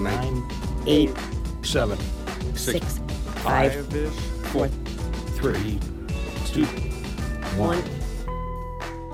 nine, 0.00 0.46
eight, 0.86 1.10
seven, 1.62 1.98
six, 2.54 2.98
five, 3.42 3.72
Five-ish. 3.86 4.12
four, 4.52 4.68
three, 5.38 5.78
two, 6.46 6.64
one. 7.56 7.78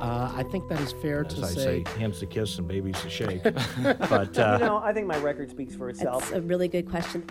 Uh, 0.00 0.30
I 0.36 0.42
think 0.42 0.68
that 0.68 0.80
is 0.80 0.92
fair 0.92 1.24
As 1.24 1.34
to 1.34 1.42
I 1.42 1.48
say. 1.48 1.84
say, 1.84 1.98
hands 1.98 2.18
to 2.20 2.26
kiss 2.26 2.58
and 2.58 2.68
babies 2.68 3.00
to 3.00 3.08
shake. 3.08 3.42
but 3.82 4.38
uh, 4.38 4.58
You 4.60 4.66
know, 4.66 4.76
I 4.76 4.92
think 4.92 5.06
my 5.06 5.16
record 5.18 5.50
speaks 5.50 5.74
for 5.74 5.88
itself. 5.88 6.24
That's 6.30 6.36
a 6.36 6.42
really 6.42 6.68
good 6.68 6.88
question. 6.90 7.24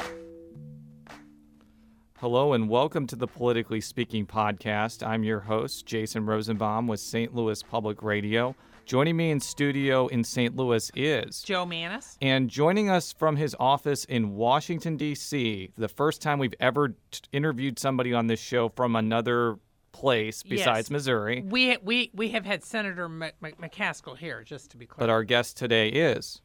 Hello 2.17 2.53
and 2.53 2.69
welcome 2.69 3.05
to 3.07 3.15
the 3.15 3.27
Politically 3.27 3.81
Speaking 3.81 4.25
podcast. 4.25 5.05
I'm 5.05 5.23
your 5.23 5.41
host, 5.41 5.85
Jason 5.85 6.25
Rosenbaum 6.25 6.87
with 6.87 6.99
St. 7.01 7.35
Louis 7.35 7.61
Public 7.61 8.01
Radio. 8.01 8.55
Joining 8.85 9.15
me 9.15 9.31
in 9.31 9.39
studio 9.39 10.07
in 10.07 10.23
St. 10.25 10.55
Louis 10.57 10.91
is 10.93 11.41
Jo 11.41 11.65
Mannies. 11.65 12.17
and 12.21 12.49
joining 12.49 12.89
us 12.89 13.13
from 13.13 13.37
his 13.37 13.55
office 13.59 14.03
in 14.05 14.35
Washington, 14.35 14.97
D.C., 14.97 15.71
the 15.77 15.87
first 15.87 16.21
time 16.21 16.37
we've 16.37 16.53
ever 16.59 16.89
t- 16.89 17.21
interviewed 17.31 17.79
somebody 17.79 18.13
on 18.13 18.27
this 18.27 18.41
show 18.41 18.67
from 18.69 18.97
another 18.97 19.57
place 19.93 20.43
besides 20.43 20.87
Yes. 20.87 20.91
Missouri. 20.91 21.43
We 21.45 21.77
we 21.81 22.11
we 22.13 22.29
have 22.29 22.45
had 22.45 22.63
Senator 22.63 23.05
M- 23.05 23.23
M- 23.23 23.31
McCaskill 23.61 24.17
here, 24.17 24.43
just 24.43 24.71
to 24.71 24.77
be 24.77 24.85
clear. 24.85 25.07
But 25.07 25.09
our 25.09 25.23
guest 25.23 25.55
today 25.55 25.87
is. 25.89 26.41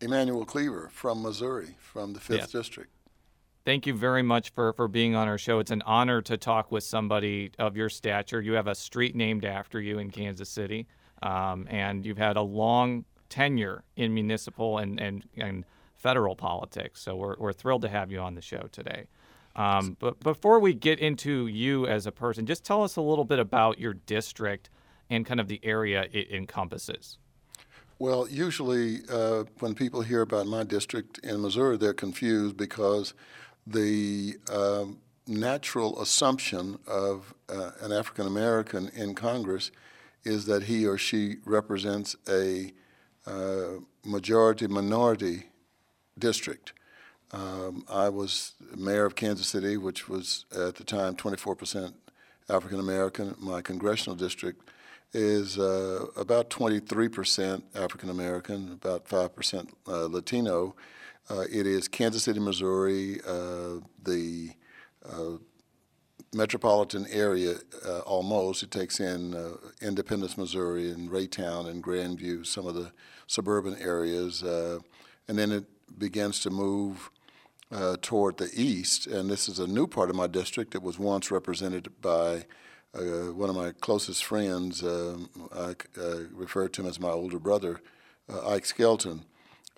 Emanuel 0.00 0.44
Cleaver 0.44 0.88
from 0.92 1.22
Missouri, 1.22 1.74
from 1.80 2.12
the 2.12 2.20
5th 2.20 2.38
Yeah. 2.38 2.46
District. 2.60 2.90
Thank 3.64 3.86
you 3.86 3.94
very 3.94 4.22
much 4.22 4.50
for, 4.50 4.72
for 4.72 4.88
being 4.88 5.14
on 5.14 5.26
our 5.28 5.38
show. 5.38 5.58
It's 5.60 5.70
an 5.70 5.82
honor 5.86 6.20
to 6.22 6.36
talk 6.36 6.70
with 6.72 6.82
somebody 6.84 7.52
of 7.58 7.76
your 7.76 7.88
stature. 7.88 8.40
You 8.40 8.52
have 8.54 8.66
a 8.66 8.74
street 8.74 9.14
named 9.14 9.44
after 9.44 9.80
you 9.80 9.98
in 10.00 10.10
Kansas 10.10 10.48
City, 10.48 10.88
um, 11.22 11.66
and 11.70 12.04
you've 12.04 12.18
had 12.18 12.36
a 12.36 12.42
long 12.42 13.04
tenure 13.28 13.82
in 13.96 14.12
municipal 14.12 14.78
and, 14.78 15.00
and, 15.00 15.24
and 15.36 15.64
federal 15.96 16.36
politics. 16.36 17.00
So 17.00 17.16
we're, 17.16 17.36
we're 17.38 17.52
thrilled 17.52 17.82
to 17.82 17.88
have 17.88 18.10
you 18.10 18.18
on 18.20 18.34
the 18.34 18.42
show 18.42 18.68
today. 18.72 19.06
Um, 19.54 19.96
but 19.98 20.20
before 20.20 20.60
we 20.60 20.74
get 20.74 20.98
into 20.98 21.46
you 21.46 21.86
as 21.86 22.06
a 22.06 22.12
person, 22.12 22.46
just 22.46 22.64
tell 22.64 22.82
us 22.82 22.96
a 22.96 23.02
little 23.02 23.24
bit 23.24 23.38
about 23.38 23.78
your 23.78 23.94
district 23.94 24.70
and 25.10 25.26
kind 25.26 25.40
of 25.40 25.48
the 25.48 25.60
area 25.62 26.06
it 26.12 26.30
encompasses. 26.30 27.18
Well, 27.98 28.26
usually 28.28 29.00
uh, 29.10 29.44
when 29.60 29.74
people 29.74 30.02
hear 30.02 30.22
about 30.22 30.46
my 30.46 30.64
district 30.64 31.18
in 31.18 31.40
Missouri, 31.40 31.76
they're 31.76 31.92
confused 31.92 32.56
because 32.56 33.14
the 33.66 34.36
um, 34.50 34.98
natural 35.26 36.00
assumption 36.00 36.78
of 36.86 37.34
uh, 37.48 37.70
an 37.80 37.92
African 37.92 38.26
American 38.26 38.88
in 38.88 39.14
Congress 39.14 39.70
is 40.24 40.46
that 40.46 40.64
he 40.64 40.86
or 40.86 40.98
she 40.98 41.36
represents 41.44 42.16
a 42.28 42.72
uh, 43.26 43.78
majority 44.04 44.66
minority 44.66 45.44
district. 46.18 46.72
Um, 47.32 47.84
I 47.88 48.08
was 48.08 48.52
mayor 48.76 49.06
of 49.06 49.14
Kansas 49.14 49.46
City, 49.46 49.76
which 49.76 50.08
was 50.08 50.44
at 50.54 50.76
the 50.76 50.84
time 50.84 51.16
24% 51.16 51.92
African 52.50 52.78
American. 52.78 53.34
My 53.38 53.62
congressional 53.62 54.16
district 54.16 54.68
is 55.14 55.58
uh, 55.58 56.06
about 56.16 56.50
23% 56.50 57.62
African 57.74 58.10
American, 58.10 58.72
about 58.72 59.06
5% 59.06 59.68
uh, 59.86 60.06
Latino. 60.06 60.74
Uh, 61.30 61.44
it 61.50 61.66
is 61.66 61.88
Kansas 61.88 62.24
City, 62.24 62.40
Missouri, 62.40 63.20
uh, 63.26 63.80
the 64.02 64.50
uh, 65.08 65.36
metropolitan 66.34 67.06
area 67.10 67.56
uh, 67.86 68.00
almost. 68.00 68.62
It 68.62 68.70
takes 68.70 69.00
in 69.00 69.34
uh, 69.34 69.56
Independence, 69.80 70.38
Missouri, 70.38 70.90
and 70.90 71.10
Raytown 71.10 71.68
and 71.68 71.82
Grandview, 71.82 72.46
some 72.46 72.66
of 72.66 72.74
the 72.74 72.92
suburban 73.26 73.76
areas, 73.78 74.42
uh, 74.42 74.78
and 75.28 75.38
then 75.38 75.52
it 75.52 75.64
begins 75.98 76.40
to 76.40 76.50
move 76.50 77.10
uh, 77.70 77.96
toward 78.00 78.38
the 78.38 78.50
east. 78.54 79.06
And 79.06 79.30
this 79.30 79.48
is 79.48 79.58
a 79.58 79.66
new 79.66 79.86
part 79.86 80.10
of 80.10 80.16
my 80.16 80.26
district. 80.26 80.74
It 80.74 80.82
was 80.82 80.98
once 80.98 81.30
represented 81.30 81.90
by 82.00 82.46
uh, 82.94 83.32
one 83.32 83.48
of 83.48 83.56
my 83.56 83.72
closest 83.72 84.24
friends. 84.24 84.82
Um, 84.82 85.28
I 85.54 85.74
uh, 86.00 86.20
refer 86.32 86.68
to 86.68 86.82
him 86.82 86.88
as 86.88 87.00
my 87.00 87.10
older 87.10 87.38
brother, 87.38 87.80
Ike 88.46 88.66
Skelton. 88.66 89.24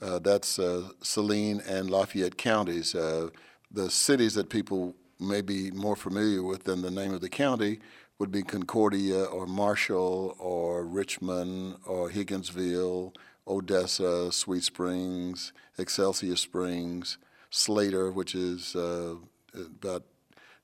That's 0.00 0.60
Saline 1.03 1.60
and 1.66 1.91
Lafayette 1.91 2.37
counties. 2.37 2.93
The 2.93 3.91
cities 3.91 4.34
that 4.34 4.50
people 4.50 4.94
may 5.25 5.41
be 5.41 5.71
more 5.71 5.97
familiar 5.97 6.43
with 6.43 6.65
than 6.65 6.83
the 6.83 6.91
name 6.91 7.15
of 7.15 7.21
the 7.21 7.29
county 7.29 7.81
would 8.19 8.31
be 8.31 8.43
Concordia 8.43 9.25
or 9.25 9.47
Marshall 9.47 10.37
or 10.39 10.85
Richmond 10.85 11.77
or 11.87 12.11
Higginsville, 12.11 13.15
Odessa, 13.47 14.31
Sweet 14.31 14.62
Springs, 14.62 15.53
Excelsior 15.79 16.37
Springs, 16.37 17.19
Slater, 17.51 18.11
which 18.11 18.35
is 18.35 18.77
uh, 18.77 19.17
about 19.55 20.05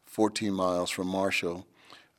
14 0.05 0.53
miles 0.53 0.91
from 0.91 1.09
Marshall, 1.09 1.67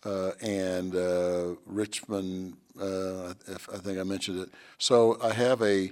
uh, 0.06 0.32
and 0.42 0.96
uh, 0.96 1.56
Richmond. 1.66 2.58
Uh, 2.80 3.34
if, 3.48 3.70
I 3.74 3.78
think 3.78 4.00
I 4.00 4.04
mentioned 4.04 4.40
it. 4.40 4.50
So 4.78 5.18
I 5.22 5.34
have 5.34 5.62
a, 5.62 5.92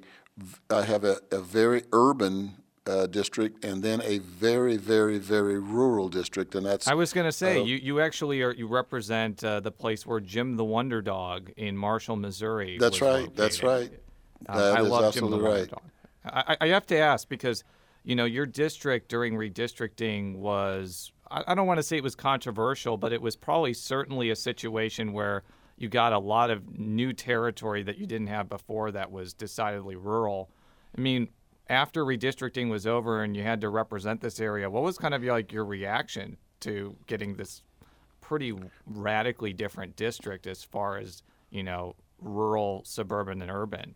I 0.70 0.84
have 0.84 1.04
a, 1.04 1.18
a 1.31 1.40
very 1.42 1.84
urban 1.92 2.56
uh, 2.89 3.05
district, 3.07 3.63
and 3.63 3.83
then 3.83 4.01
a 4.03 4.17
very, 4.17 4.75
very, 4.77 5.17
very 5.19 5.59
rural 5.59 6.09
district, 6.09 6.55
and 6.55 6.66
that's 6.66 6.88
I 6.88 6.95
was 6.95 7.13
going 7.13 7.25
to 7.25 7.31
say 7.31 7.59
Uh, 7.59 7.63
you, 7.63 7.77
you 7.77 8.01
actually 8.01 8.41
are 8.41 8.53
you 8.53 8.67
represent 8.67 9.44
uh, 9.44 9.59
the 9.59 9.72
place 9.72 10.05
where 10.05 10.19
Jim 10.19 10.57
the 10.57 10.66
Wonder 10.66 11.01
Dog 11.01 11.51
in 11.55 11.77
Marshall, 11.77 12.16
Missouri. 12.16 12.77
That's 12.79 13.01
right, 13.01 13.33
that's 13.35 13.63
right. 13.63 13.91
Um, 14.47 14.57
That 14.57 14.77
I 14.77 14.81
love 14.81 15.13
Jim 15.13 15.29
the 15.29 15.35
absolutely 15.35 15.50
Wonder. 15.50 15.66
Dog. 15.67 15.81
I, 16.25 16.44
I 16.47 16.57
I 16.61 16.67
have 16.69 16.88
to 16.88 16.97
ask 16.97 17.29
because 17.29 17.63
you 18.03 18.16
know 18.16 18.25
your 18.25 18.45
district 18.45 19.09
during 19.09 19.35
redistricting 19.35 20.38
was 20.38 21.11
I, 21.29 21.44
I 21.47 21.56
don't 21.56 21.67
want 21.67 21.77
to 21.77 21.83
say 21.83 21.97
it 21.97 22.03
was 22.03 22.16
controversial, 22.16 22.97
but 22.97 23.13
it 23.13 23.21
was 23.21 23.35
probably 23.35 23.73
certainly 23.73 24.31
a 24.31 24.35
situation 24.35 25.13
where 25.13 25.44
you 25.77 25.88
got 25.88 26.11
a 26.11 26.19
lot 26.19 26.50
of 26.50 26.77
new 26.77 27.13
territory 27.13 27.83
that 27.83 27.97
you 27.97 28.06
didn't 28.06 28.27
have 28.27 28.50
before 28.50 28.91
that 28.91 29.11
was 29.11 29.33
decidedly 29.33 29.95
rural. 29.95 30.50
I 30.97 31.01
mean, 31.01 31.29
after 31.69 32.03
redistricting 32.03 32.69
was 32.69 32.88
over 32.88 33.24
and 33.24 33.38
you 33.38 33.44
had 33.44 33.62
to 33.62 33.69
represent 33.69 34.22
this 34.22 34.40
area, 34.40 34.69
what 34.69 34.84
was 34.84 34.97
kind 34.97 35.13
of 35.13 35.24
like 35.24 35.52
your 35.52 35.66
reaction 35.66 36.38
to 36.62 36.96
getting 37.07 37.35
this 37.35 37.62
pretty 38.22 38.53
radically 38.85 39.53
different 39.53 39.96
district 39.96 40.47
as 40.47 40.63
far 40.63 40.97
as 40.97 41.24
you 41.50 41.63
know 41.63 41.96
rural, 42.19 42.84
suburban, 42.84 43.41
and 43.41 43.52
urban? 43.52 43.96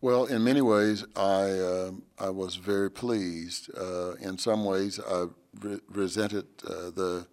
Well, 0.00 0.24
in 0.24 0.42
many 0.42 0.62
ways, 0.62 1.04
I 1.14 1.60
um 1.60 2.02
I 2.18 2.30
was 2.30 2.56
very 2.56 2.90
pleased. 2.90 3.70
Uh, 3.76 4.14
in 4.14 4.38
some 4.38 4.64
ways, 4.64 4.98
I 4.98 5.26
re- 5.60 5.80
resented 5.88 6.46
uh, 6.66 6.90
the 6.90 7.26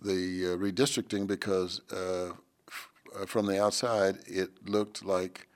the 0.00 0.52
uh, 0.52 0.56
redistricting 0.56 1.26
because 1.26 1.80
uh, 1.92 2.30
f- 2.68 2.88
uh, 3.14 3.26
from 3.26 3.46
the 3.46 3.62
outside, 3.62 4.18
it 4.26 4.68
looked 4.68 5.04
like 5.04 5.48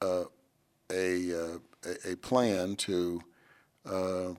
uh, 0.00 0.24
a, 0.90 1.34
uh, 1.34 1.58
a 2.04 2.16
plan 2.16 2.76
to 2.76 3.20
uh, 3.84 4.34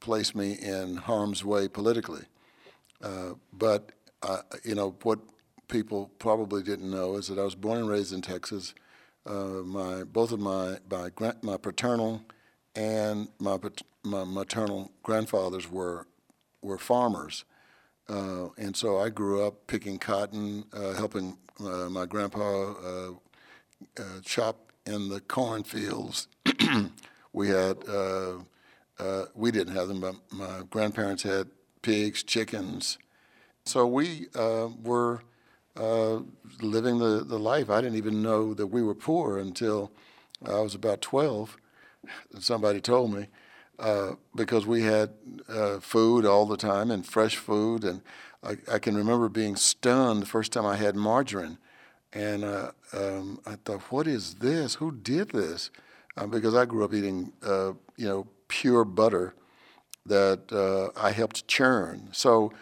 place 0.00 0.34
me 0.34 0.52
in 0.52 0.96
harm's 0.96 1.44
way 1.44 1.68
politically. 1.68 2.24
Uh, 3.02 3.34
but 3.52 3.92
you 4.64 4.74
know 4.74 4.96
what 5.02 5.18
people 5.68 6.10
probably 6.18 6.62
didn't 6.62 6.90
know 6.90 7.16
is 7.16 7.28
that 7.28 7.38
I 7.38 7.44
was 7.44 7.54
born 7.54 7.78
and 7.78 7.88
raised 7.88 8.12
in 8.12 8.20
Texas. 8.20 8.74
Uh, 9.24 9.62
my 9.64 10.04
both 10.04 10.32
of 10.32 10.40
my 10.40 10.78
my, 10.90 11.10
my 11.42 11.56
paternal 11.56 12.22
and 12.74 13.28
my 13.38 13.58
my 14.02 14.24
maternal 14.24 14.90
grandfathers 15.02 15.70
were 15.70 16.06
were 16.62 16.78
farmers, 16.78 17.44
uh, 18.08 18.48
and 18.58 18.76
so 18.76 18.98
I 18.98 19.08
grew 19.10 19.46
up 19.46 19.66
picking 19.66 19.98
cotton, 19.98 20.64
uh, 20.72 20.92
helping 20.92 21.38
uh, 21.60 21.88
my 21.88 22.06
grandpa 22.06 22.72
uh, 22.72 23.10
uh, 23.98 24.20
chop 24.22 24.72
in 24.86 25.08
the 25.08 25.20
cornfields. 25.20 26.28
we 27.32 27.48
had 27.48 27.76
uh, 27.88 28.38
uh, 28.98 29.24
we 29.34 29.50
didn't 29.50 29.74
have 29.74 29.88
them, 29.88 30.00
but 30.00 30.14
my 30.30 30.62
grandparents 30.68 31.22
had 31.22 31.48
pigs, 31.82 32.22
chickens. 32.22 32.98
So 33.64 33.86
we 33.86 34.26
uh, 34.34 34.68
were 34.82 35.22
uh, 35.76 36.20
living 36.60 36.98
the, 36.98 37.24
the 37.24 37.38
life. 37.38 37.70
I 37.70 37.80
didn't 37.80 37.96
even 37.96 38.22
know 38.22 38.54
that 38.54 38.66
we 38.66 38.82
were 38.82 38.94
poor 38.94 39.38
until 39.38 39.90
I 40.44 40.60
was 40.60 40.74
about 40.74 41.00
12. 41.00 41.56
Somebody 42.38 42.80
told 42.80 43.14
me 43.14 43.28
uh, 43.78 44.12
because 44.34 44.66
we 44.66 44.82
had 44.82 45.10
uh, 45.48 45.78
food 45.80 46.26
all 46.26 46.46
the 46.46 46.56
time 46.56 46.90
and 46.90 47.06
fresh 47.06 47.36
food. 47.36 47.84
And 47.84 48.02
I, 48.42 48.56
I 48.70 48.78
can 48.78 48.96
remember 48.96 49.28
being 49.28 49.56
stunned 49.56 50.22
the 50.22 50.26
first 50.26 50.52
time 50.52 50.66
I 50.66 50.76
had 50.76 50.96
margarine. 50.96 51.58
And 52.12 52.44
um, 52.92 53.40
I 53.46 53.54
thought, 53.64 53.82
what 53.92 54.06
is 54.08 54.34
this? 54.34 54.74
Who 54.74 54.90
did 54.90 55.30
this? 55.30 55.70
Uh, 56.20 56.26
because 56.26 56.54
I 56.54 56.64
grew 56.64 56.84
up 56.84 56.92
eating, 56.92 57.32
uh, 57.42 57.72
you 57.96 58.06
know, 58.06 58.26
pure 58.48 58.84
butter 58.84 59.34
that 60.06 60.52
uh, 60.52 60.98
I 61.00 61.12
helped 61.12 61.46
churn. 61.48 62.08
So 62.12 62.52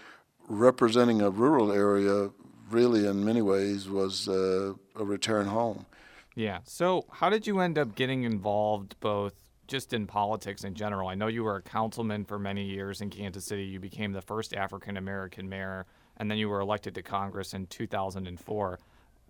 representing 0.48 1.20
a 1.20 1.30
rural 1.30 1.72
area 1.72 2.30
really 2.70 3.06
in 3.06 3.24
many 3.24 3.42
ways 3.42 3.88
was 3.88 4.28
uh, 4.28 4.74
a 4.96 5.04
return 5.04 5.46
home. 5.46 5.86
Yeah. 6.34 6.60
So, 6.64 7.06
how 7.10 7.30
did 7.30 7.46
you 7.46 7.58
end 7.58 7.78
up 7.78 7.96
getting 7.96 8.22
involved 8.22 8.94
both 9.00 9.34
just 9.68 9.92
in 9.92 10.06
politics 10.06 10.64
in 10.64 10.74
general. 10.74 11.08
I 11.08 11.14
know 11.14 11.28
you 11.28 11.44
were 11.44 11.56
a 11.56 11.62
councilman 11.62 12.24
for 12.24 12.38
many 12.38 12.64
years 12.64 13.00
in 13.02 13.10
Kansas 13.10 13.44
City. 13.44 13.64
You 13.64 13.78
became 13.78 14.12
the 14.12 14.22
first 14.22 14.54
African 14.54 14.96
American 14.96 15.48
mayor, 15.48 15.86
and 16.16 16.28
then 16.28 16.38
you 16.38 16.48
were 16.48 16.60
elected 16.60 16.94
to 16.96 17.02
Congress 17.02 17.54
in 17.54 17.66
2004. 17.66 18.80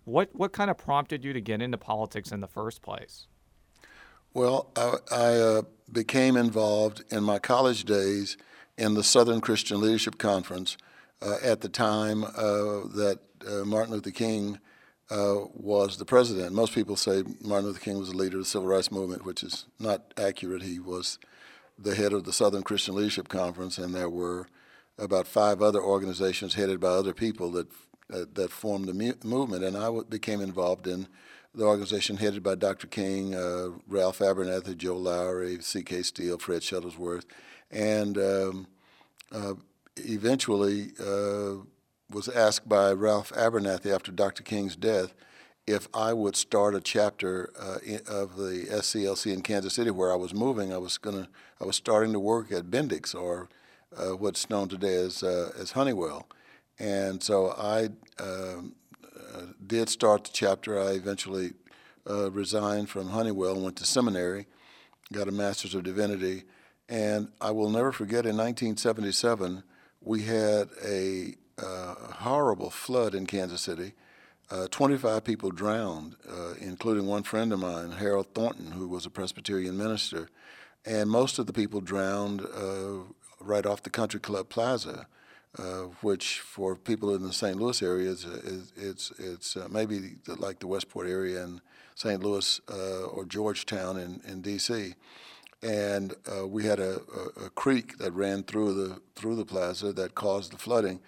What 0.05 0.29
what 0.33 0.53
kind 0.53 0.71
of 0.71 0.77
prompted 0.77 1.23
you 1.23 1.33
to 1.33 1.41
get 1.41 1.61
into 1.61 1.77
politics 1.77 2.31
in 2.31 2.39
the 2.39 2.47
first 2.47 2.81
place? 2.81 3.27
Well, 4.33 4.69
I, 4.75 4.93
I 5.11 5.33
uh, 5.39 5.61
became 5.91 6.37
involved 6.37 7.03
in 7.09 7.23
my 7.23 7.39
college 7.39 7.83
days 7.83 8.37
in 8.77 8.93
the 8.93 9.03
Southern 9.03 9.41
Christian 9.41 9.81
Leadership 9.81 10.19
Conference 10.19 10.77
uh, 11.21 11.37
at 11.43 11.61
the 11.61 11.69
time 11.69 12.23
uh, 12.23 12.85
that 12.95 13.19
uh, 13.47 13.65
Martin 13.65 13.93
Luther 13.93 14.11
King 14.11 14.59
uh, 15.09 15.37
was 15.55 15.97
the 15.97 16.05
president. 16.05 16.53
Most 16.53 16.75
people 16.75 16.95
say 16.95 17.23
Martin 17.41 17.67
Luther 17.69 17.79
King 17.79 17.97
was 17.97 18.11
the 18.11 18.17
leader 18.17 18.37
of 18.37 18.43
the 18.43 18.49
civil 18.49 18.67
rights 18.67 18.91
movement, 18.91 19.25
which 19.25 19.41
is 19.41 19.65
not 19.79 20.13
accurate. 20.15 20.61
He 20.61 20.79
was 20.79 21.17
the 21.79 21.95
head 21.95 22.13
of 22.13 22.23
the 22.23 22.33
Southern 22.33 22.61
Christian 22.61 22.93
Leadership 22.95 23.29
Conference, 23.29 23.79
and 23.79 23.95
there 23.95 24.09
were 24.09 24.47
about 24.99 25.27
five 25.27 25.61
other 25.61 25.81
organizations 25.81 26.53
headed 26.53 26.79
by 26.79 26.89
other 26.89 27.13
people 27.13 27.49
that 27.51 27.67
uh, 28.13 28.25
that 28.33 28.51
formed 28.51 28.87
the 28.87 28.93
mu- 28.93 29.13
movement. 29.23 29.63
And 29.63 29.75
I 29.75 29.85
w- 29.85 30.05
became 30.05 30.41
involved 30.41 30.85
in 30.85 31.07
the 31.53 31.65
organization 31.65 32.17
headed 32.17 32.43
by 32.43 32.55
Dr. 32.55 32.87
King, 32.87 33.35
uh, 33.35 33.69
Ralph 33.87 34.19
Abernathy, 34.19 34.77
Joe 34.77 34.97
Lowery, 34.97 35.59
C.K. 35.61 36.03
Steele, 36.03 36.37
Fred 36.37 36.61
Shuttlesworth, 36.61 37.25
and 37.71 38.17
um, 38.17 38.67
uh, 39.31 39.53
eventually 39.97 40.91
uh, 40.99 41.55
was 42.09 42.27
asked 42.29 42.69
by 42.69 42.91
Ralph 42.91 43.31
Abernathy 43.33 43.93
after 43.93 44.11
Dr. 44.11 44.43
King's 44.43 44.75
death 44.75 45.13
if 45.67 45.87
I 45.93 46.13
would 46.13 46.35
start 46.35 46.73
a 46.73 46.81
chapter 46.81 47.51
uh, 47.59 47.77
of 48.07 48.37
the 48.37 48.65
SCLC 48.71 49.31
in 49.31 49.41
Kansas 49.41 49.73
City 49.73 49.91
where 49.91 50.11
I 50.11 50.15
was 50.15 50.33
moving. 50.33 50.73
I 50.73 50.79
was 50.79 50.97
gonna, 50.97 51.29
I 51.61 51.65
was 51.65 51.75
starting 51.75 52.11
to 52.13 52.19
work 52.19 52.51
at 52.51 52.71
Bendix 52.71 53.13
or 53.13 53.49
uh, 53.95 54.15
what's 54.15 54.49
known 54.49 54.67
today 54.67 54.95
as 54.95 55.21
uh, 55.21 55.51
as 55.59 55.71
Honeywell, 55.71 56.27
and 56.79 57.21
so 57.21 57.51
I 57.51 57.89
um, 58.19 58.75
did 59.65 59.89
start 59.89 60.25
the 60.25 60.31
chapter. 60.33 60.79
I 60.79 60.91
eventually 60.91 61.53
uh, 62.09 62.31
resigned 62.31 62.89
from 62.89 63.09
Honeywell 63.09 63.59
went 63.59 63.75
to 63.77 63.85
seminary, 63.85 64.47
got 65.11 65.27
a 65.27 65.31
Master's 65.31 65.75
of 65.75 65.83
Divinity, 65.83 66.43
and 66.87 67.29
I 67.39 67.51
will 67.51 67.69
never 67.69 67.91
forget 67.91 68.25
in 68.25 68.35
1977 68.37 69.63
we 70.01 70.23
had 70.23 70.69
a 70.85 71.35
uh, 71.57 71.95
horrible 72.19 72.69
flood 72.69 73.13
in 73.13 73.25
Kansas 73.25 73.61
City. 73.61 73.93
Uh, 74.49 74.67
25 74.71 75.23
people 75.23 75.51
drowned, 75.51 76.15
uh, 76.27 76.53
including 76.59 77.05
one 77.05 77.21
friend 77.21 77.53
of 77.53 77.59
mine, 77.59 77.91
Harold 77.91 78.33
Thornton, 78.33 78.71
who 78.71 78.87
was 78.87 79.05
a 79.05 79.09
Presbyterian 79.09 79.77
minister. 79.77 80.29
And 80.85 81.09
most 81.09 81.37
of 81.37 81.45
the 81.45 81.53
people 81.53 81.81
drowned 81.81 82.41
uh, 82.41 83.03
right 83.39 83.65
off 83.65 83.83
the 83.83 83.91
Country 83.91 84.19
Club 84.19 84.49
Plaza, 84.49 85.07
uh, 85.57 85.83
which 86.01 86.39
for 86.39 86.75
people 86.75 87.15
in 87.15 87.23
the 87.23 87.33
St. 87.33 87.57
Louis 87.57 87.81
area 87.81 88.11
is, 88.11 88.25
it's 88.75 89.11
it's 89.17 89.57
uh, 89.57 89.67
maybe 89.69 90.15
the, 90.25 90.35
like 90.35 90.59
the 90.59 90.67
Westport 90.67 91.07
area 91.09 91.43
in 91.43 91.61
St. 91.95 92.21
Louis 92.23 92.61
uh, 92.71 93.05
or 93.05 93.25
Georgetown 93.25 93.97
in, 93.97 94.21
in 94.27 94.41
D.C. 94.41 94.93
And 95.61 96.13
uh, 96.31 96.47
we 96.47 96.65
had 96.65 96.79
a, 96.79 97.01
a, 97.13 97.45
a 97.45 97.49
creek 97.49 97.97
that 97.97 98.13
ran 98.13 98.43
through 98.43 98.73
the 98.73 99.01
through 99.15 99.35
the 99.35 99.45
plaza 99.45 99.91
that 99.93 100.15
caused 100.15 100.53
the 100.53 100.57
flooding. 100.57 100.99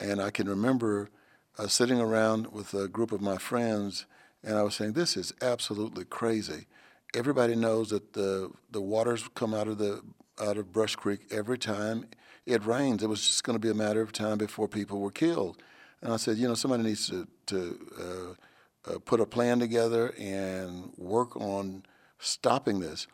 And 0.00 0.20
I 0.20 0.30
can 0.30 0.48
remember 0.48 1.08
uh, 1.56 1.68
sitting 1.68 2.00
around 2.00 2.48
with 2.48 2.74
a 2.74 2.88
group 2.88 3.12
of 3.12 3.20
my 3.20 3.38
friends, 3.38 4.06
and 4.42 4.58
I 4.58 4.62
was 4.62 4.74
saying, 4.74 4.94
"This 4.94 5.16
is 5.16 5.32
absolutely 5.40 6.04
crazy." 6.04 6.66
Everybody 7.14 7.54
knows 7.54 7.90
that 7.90 8.12
the 8.12 8.50
the 8.70 8.82
waters 8.82 9.28
come 9.34 9.54
out 9.54 9.68
of 9.68 9.78
the 9.78 10.02
out 10.42 10.56
of 10.56 10.72
Brush 10.72 10.96
Creek 10.96 11.20
every 11.30 11.58
time 11.58 12.06
it 12.46 12.64
rains. 12.64 13.02
It 13.02 13.08
was 13.08 13.26
just 13.26 13.44
going 13.44 13.54
to 13.54 13.60
be 13.60 13.70
a 13.70 13.74
matter 13.74 14.00
of 14.00 14.12
time 14.12 14.38
before 14.38 14.68
people 14.68 15.00
were 15.00 15.10
killed. 15.10 15.62
And 16.02 16.12
I 16.12 16.16
said, 16.16 16.36
you 16.36 16.46
know, 16.46 16.54
somebody 16.54 16.82
needs 16.82 17.08
to 17.08 17.26
to 17.46 17.78
uh, 17.98 18.92
uh, 18.92 18.98
put 19.04 19.20
a 19.20 19.26
plan 19.26 19.58
together 19.58 20.14
and 20.18 20.92
work 20.96 21.36
on 21.36 21.84
stopping 22.18 22.80
this. 22.80 23.06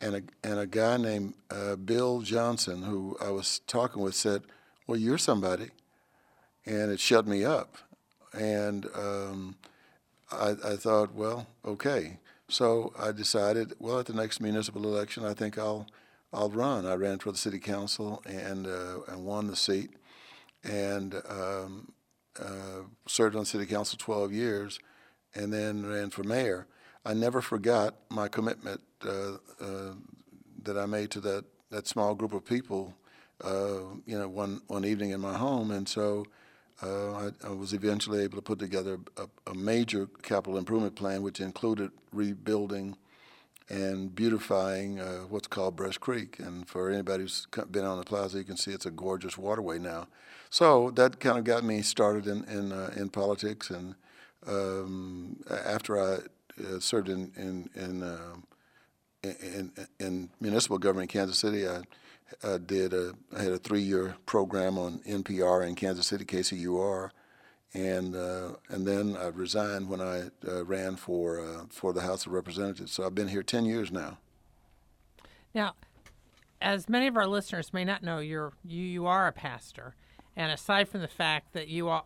And 0.00 0.14
a 0.16 0.22
and 0.44 0.58
a 0.60 0.66
guy 0.66 0.96
named 0.96 1.34
uh, 1.50 1.76
Bill 1.76 2.20
Johnson, 2.20 2.82
who 2.82 3.16
I 3.20 3.30
was 3.30 3.60
talking 3.66 4.00
with, 4.00 4.14
said, 4.14 4.42
"Well, 4.86 4.98
you're 4.98 5.18
somebody," 5.18 5.70
and 6.64 6.90
it 6.90 7.00
shut 7.00 7.26
me 7.26 7.44
up. 7.44 7.76
And 8.32 8.86
um, 8.94 9.56
I, 10.30 10.54
I 10.64 10.76
thought, 10.76 11.14
well, 11.14 11.46
okay. 11.64 12.18
So 12.48 12.92
I 12.98 13.12
decided, 13.12 13.74
well, 13.78 13.98
at 13.98 14.06
the 14.06 14.14
next 14.14 14.40
municipal 14.40 14.84
election, 14.84 15.24
I 15.24 15.34
think 15.34 15.58
I'll 15.58 15.86
I'll 16.32 16.50
run. 16.50 16.86
I 16.86 16.94
ran 16.94 17.18
for 17.18 17.32
the 17.32 17.38
city 17.38 17.58
council 17.58 18.22
and 18.26 18.66
uh, 18.66 19.00
and 19.08 19.24
won 19.24 19.46
the 19.46 19.56
seat, 19.56 19.90
and 20.62 21.14
um, 21.28 21.92
uh, 22.38 22.82
served 23.06 23.36
on 23.36 23.44
city 23.44 23.66
council 23.66 23.98
12 23.98 24.32
years, 24.32 24.78
and 25.34 25.52
then 25.52 25.86
ran 25.86 26.10
for 26.10 26.22
mayor. 26.22 26.66
I 27.04 27.14
never 27.14 27.40
forgot 27.40 27.94
my 28.10 28.28
commitment 28.28 28.80
uh, 29.04 29.38
uh, 29.60 29.94
that 30.62 30.76
I 30.76 30.86
made 30.86 31.10
to 31.12 31.20
that, 31.20 31.44
that 31.70 31.86
small 31.86 32.14
group 32.14 32.32
of 32.32 32.44
people. 32.44 32.94
Uh, 33.42 33.94
you 34.04 34.18
know, 34.18 34.28
one 34.28 34.60
one 34.66 34.84
evening 34.84 35.10
in 35.10 35.20
my 35.20 35.36
home, 35.36 35.70
and 35.70 35.88
so 35.88 36.26
uh, 36.82 37.12
I, 37.12 37.30
I 37.44 37.50
was 37.50 37.72
eventually 37.72 38.22
able 38.22 38.36
to 38.36 38.42
put 38.42 38.58
together 38.58 38.98
a, 39.16 39.50
a 39.50 39.54
major 39.54 40.08
capital 40.22 40.58
improvement 40.58 40.96
plan, 40.96 41.22
which 41.22 41.40
included 41.40 41.90
rebuilding 42.12 42.96
and 43.68 44.14
beautifying 44.14 44.98
uh, 44.98 45.20
what's 45.28 45.46
called 45.46 45.76
Brush 45.76 45.98
Creek. 45.98 46.38
And 46.38 46.68
for 46.68 46.90
anybody 46.90 47.24
who's 47.24 47.46
been 47.70 47.84
on 47.84 47.98
the 47.98 48.04
plaza, 48.04 48.38
you 48.38 48.44
can 48.44 48.56
see 48.56 48.72
it's 48.72 48.86
a 48.86 48.90
gorgeous 48.90 49.36
waterway 49.36 49.78
now. 49.78 50.08
So 50.50 50.90
that 50.92 51.20
kind 51.20 51.38
of 51.38 51.44
got 51.44 51.64
me 51.64 51.82
started 51.82 52.26
in 52.26 52.44
in, 52.44 52.72
uh, 52.72 52.92
in 52.96 53.10
politics. 53.10 53.70
And 53.70 53.94
um, 54.46 55.36
after 55.50 55.98
I 55.98 56.18
uh, 56.62 56.80
served 56.80 57.08
in 57.08 57.32
in 57.36 57.68
in, 57.74 58.02
um 58.02 58.44
in 59.22 59.72
in 59.98 60.30
municipal 60.40 60.78
government 60.78 61.12
in 61.12 61.20
Kansas 61.20 61.38
City, 61.38 61.68
I, 61.68 61.82
I 62.42 62.58
did 62.58 62.94
a 62.94 63.12
I 63.36 63.42
had 63.42 63.52
a 63.52 63.58
three 63.58 63.82
year 63.82 64.16
program 64.26 64.78
on 64.78 65.00
NPR 65.00 65.66
in 65.66 65.74
Kansas 65.74 66.06
City, 66.06 66.24
KCUR. 66.24 67.10
And 67.74 68.16
uh, 68.16 68.54
and 68.70 68.86
then 68.86 69.16
I 69.16 69.26
resigned 69.26 69.88
when 69.90 70.00
I 70.00 70.30
uh, 70.46 70.64
ran 70.64 70.96
for 70.96 71.38
uh, 71.38 71.64
for 71.68 71.92
the 71.92 72.00
House 72.00 72.24
of 72.24 72.32
Representatives. 72.32 72.92
So 72.92 73.04
I've 73.04 73.14
been 73.14 73.28
here 73.28 73.42
ten 73.42 73.66
years 73.66 73.92
now. 73.92 74.18
Now, 75.54 75.74
as 76.62 76.88
many 76.88 77.06
of 77.06 77.16
our 77.16 77.26
listeners 77.26 77.72
may 77.72 77.84
not 77.84 78.02
know, 78.02 78.20
you're 78.20 78.54
you 78.64 78.82
you 78.82 79.06
are 79.06 79.26
a 79.26 79.32
pastor, 79.32 79.94
and 80.34 80.50
aside 80.50 80.88
from 80.88 81.02
the 81.02 81.08
fact 81.08 81.52
that 81.52 81.68
you 81.68 81.88
are, 81.88 82.04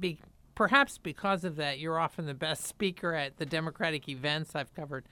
be 0.00 0.18
perhaps 0.54 0.96
because 0.96 1.44
of 1.44 1.56
that, 1.56 1.78
you're 1.78 1.98
often 1.98 2.24
the 2.24 2.34
best 2.34 2.64
speaker 2.64 3.14
at 3.14 3.36
the 3.36 3.46
Democratic 3.46 4.08
events 4.08 4.54
I've 4.54 4.74
covered. 4.74 5.04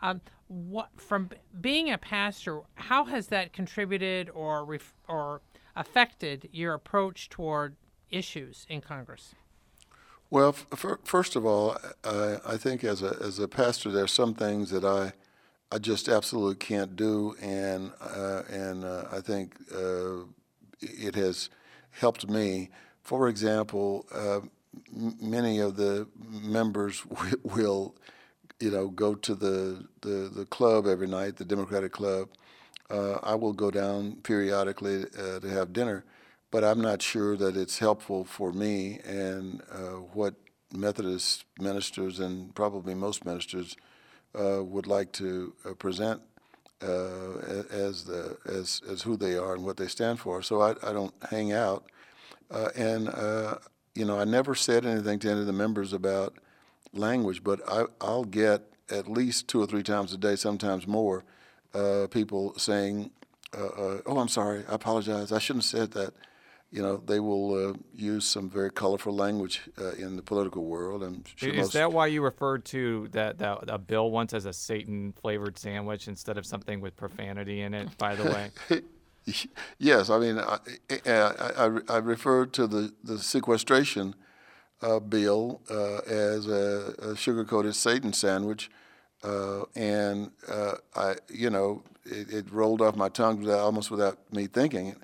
Um, 0.00 0.20
what 0.46 0.90
from 0.96 1.30
being 1.60 1.90
a 1.90 1.98
pastor, 1.98 2.60
how 2.74 3.04
has 3.06 3.26
that 3.28 3.52
contributed 3.52 4.30
or 4.30 4.64
ref, 4.64 4.94
or 5.08 5.40
affected 5.74 6.48
your 6.52 6.74
approach 6.74 7.28
toward 7.28 7.74
issues 8.10 8.64
in 8.68 8.80
Congress? 8.80 9.34
Well, 10.30 10.50
f- 10.50 10.98
first 11.04 11.36
of 11.36 11.46
all, 11.46 11.76
I, 12.04 12.36
I 12.46 12.58
think 12.58 12.84
as 12.84 13.02
a 13.02 13.16
as 13.22 13.38
a 13.40 13.48
pastor, 13.48 13.90
there's 13.90 14.12
some 14.12 14.34
things 14.34 14.70
that 14.70 14.84
I 14.84 15.12
I 15.72 15.78
just 15.78 16.08
absolutely 16.08 16.56
can't 16.56 16.96
do, 16.96 17.36
and 17.42 17.92
uh, 18.00 18.42
and 18.50 18.84
uh, 18.84 19.04
I 19.12 19.20
think 19.22 19.54
uh, 19.74 20.24
it 20.80 21.14
has 21.16 21.50
helped 21.92 22.28
me. 22.28 22.70
For 23.02 23.28
example, 23.28 24.06
uh, 24.14 24.40
m- 24.96 25.16
many 25.20 25.60
of 25.60 25.76
the 25.76 26.08
members 26.20 27.02
wi- 27.10 27.36
will, 27.44 27.96
you 28.60 28.70
know, 28.70 28.88
go 28.88 29.14
to 29.14 29.34
the, 29.34 29.86
the, 30.02 30.30
the 30.34 30.46
club 30.46 30.86
every 30.86 31.08
night, 31.08 31.36
the 31.36 31.44
Democratic 31.46 31.92
Club. 31.92 32.28
Uh, 32.90 33.18
I 33.22 33.34
will 33.36 33.52
go 33.54 33.70
down 33.70 34.16
periodically 34.22 35.04
uh, 35.18 35.40
to 35.40 35.48
have 35.50 35.72
dinner, 35.72 36.04
but 36.50 36.64
I'm 36.64 36.80
not 36.80 37.02
sure 37.02 37.36
that 37.36 37.56
it's 37.56 37.78
helpful 37.78 38.24
for 38.24 38.52
me 38.52 39.00
and 39.04 39.62
uh, 39.70 40.00
what 40.12 40.34
Methodist 40.72 41.44
ministers 41.58 42.20
and 42.20 42.54
probably 42.54 42.94
most 42.94 43.24
ministers 43.24 43.76
uh, 44.38 44.62
would 44.62 44.86
like 44.86 45.10
to 45.12 45.52
uh, 45.64 45.74
present 45.74 46.22
uh, 46.82 47.62
as 47.70 48.04
the 48.04 48.36
as 48.46 48.80
as 48.88 49.02
who 49.02 49.16
they 49.16 49.36
are 49.36 49.54
and 49.54 49.64
what 49.64 49.76
they 49.76 49.88
stand 49.88 50.20
for. 50.20 50.42
So 50.42 50.60
I, 50.60 50.70
I 50.82 50.92
don't 50.92 51.14
hang 51.28 51.52
out, 51.52 51.86
uh, 52.50 52.68
and 52.76 53.08
uh, 53.08 53.56
you 53.94 54.04
know 54.04 54.18
I 54.18 54.24
never 54.24 54.54
said 54.54 54.86
anything 54.86 55.18
to 55.20 55.30
any 55.30 55.40
of 55.40 55.46
the 55.46 55.52
members 55.52 55.92
about 55.92 56.36
language, 56.92 57.42
but 57.42 57.60
I, 57.68 57.84
I'll 58.00 58.24
get 58.24 58.62
at 58.88 59.08
least 59.08 59.48
two 59.48 59.60
or 59.60 59.66
three 59.66 59.82
times 59.82 60.12
a 60.12 60.16
day, 60.16 60.36
sometimes 60.36 60.86
more, 60.86 61.24
people 62.10 62.54
saying, 62.56 63.10
"Oh, 63.56 64.18
I'm 64.18 64.28
sorry, 64.28 64.64
I 64.68 64.74
apologize, 64.74 65.32
I 65.32 65.38
shouldn't 65.38 65.64
have 65.64 65.70
said 65.70 65.90
that," 65.92 66.14
you 66.70 66.82
know, 66.82 66.98
they 66.98 67.18
will 67.18 67.70
uh, 67.70 67.72
use 67.94 68.24
some 68.24 68.48
very 68.48 68.70
colorful 68.70 69.14
language 69.14 69.62
uh, 69.80 69.90
in 69.92 70.16
the 70.16 70.22
political 70.22 70.64
world. 70.64 71.02
And 71.02 71.28
sure 71.34 71.52
Is 71.52 71.72
that 71.72 71.92
why 71.92 72.06
you 72.06 72.22
referred 72.22 72.64
to 72.66 73.08
that, 73.12 73.38
that 73.38 73.64
a 73.68 73.78
bill 73.78 74.10
once 74.10 74.32
as 74.32 74.46
a 74.46 74.52
Satan 74.52 75.12
flavored 75.20 75.58
sandwich 75.58 76.06
instead 76.06 76.38
of 76.38 76.46
something 76.46 76.80
with 76.80 76.96
profanity 76.96 77.62
in 77.62 77.74
it? 77.74 77.98
By 77.98 78.14
the 78.14 78.24
way, 78.24 78.82
Yes, 79.78 80.10
I 80.10 80.18
mean, 80.18 80.38
I, 80.38 80.58
I, 81.06 81.10
I, 81.10 81.78
I 81.88 81.96
referred 81.98 82.52
to 82.54 82.66
the, 82.66 82.92
the 83.04 83.18
sequestration 83.18 84.14
uh, 84.82 84.98
bill 84.98 85.60
uh, 85.70 85.98
as 85.98 86.48
a, 86.48 86.94
a 87.02 87.16
sugar-coated 87.16 87.74
Satan 87.74 88.12
sandwich, 88.12 88.70
uh, 89.22 89.64
and 89.74 90.30
uh, 90.48 90.72
I, 90.96 91.16
you 91.28 91.50
know, 91.50 91.82
it, 92.04 92.32
it 92.32 92.50
rolled 92.50 92.80
off 92.80 92.96
my 92.96 93.08
tongue 93.08 93.40
without, 93.40 93.60
almost 93.60 93.90
without 93.90 94.18
me 94.32 94.46
thinking. 94.46 94.96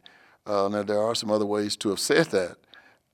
Uh, 0.46 0.68
now 0.68 0.82
there 0.82 1.02
are 1.02 1.14
some 1.14 1.30
other 1.30 1.46
ways 1.46 1.76
to 1.76 1.88
have 1.88 1.98
said 1.98 2.26
that, 2.26 2.56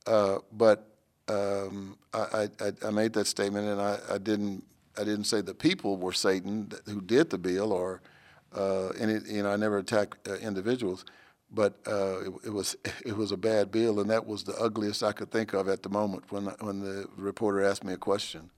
uh, 0.07 0.39
but 0.53 0.89
um, 1.29 1.97
I, 2.13 2.49
I, 2.61 2.73
I 2.87 2.91
made 2.91 3.13
that 3.15 3.27
statement, 3.27 3.67
and 3.67 3.81
I, 3.81 3.99
I 4.11 4.19
didn't 4.19 4.65
I 4.99 5.05
didn't 5.05 5.25
say 5.25 5.41
the 5.41 5.55
people 5.55 5.97
were 5.97 6.13
Satan 6.13 6.71
who 6.87 7.01
did 7.01 7.31
the 7.31 7.39
bill, 7.39 7.73
or 7.73 8.03
uh, 8.55 8.91
and 9.01 9.11
it, 9.11 9.27
you 9.27 9.43
know 9.43 9.51
I 9.51 9.57
never 9.57 9.79
attacked 9.79 10.29
uh, 10.29 10.35
individuals, 10.35 11.05
but 11.51 11.79
uh, 11.87 12.21
it, 12.21 12.33
it 12.47 12.53
was 12.53 12.77
it 13.07 13.17
was 13.17 13.33
a 13.33 13.37
bad 13.37 13.71
bill, 13.71 14.01
and 14.01 14.11
that 14.11 14.27
was 14.27 14.45
the 14.45 14.55
ugliest 14.57 15.03
I 15.03 15.13
could 15.13 15.31
think 15.31 15.53
of 15.55 15.69
at 15.69 15.83
the 15.83 15.89
moment 15.89 16.31
when 16.31 16.47
when 16.61 16.81
the 16.81 17.09
reporter 17.17 17.65
asked 17.65 17.85
me 17.85 17.95
a 17.95 17.99
question. 17.99 18.51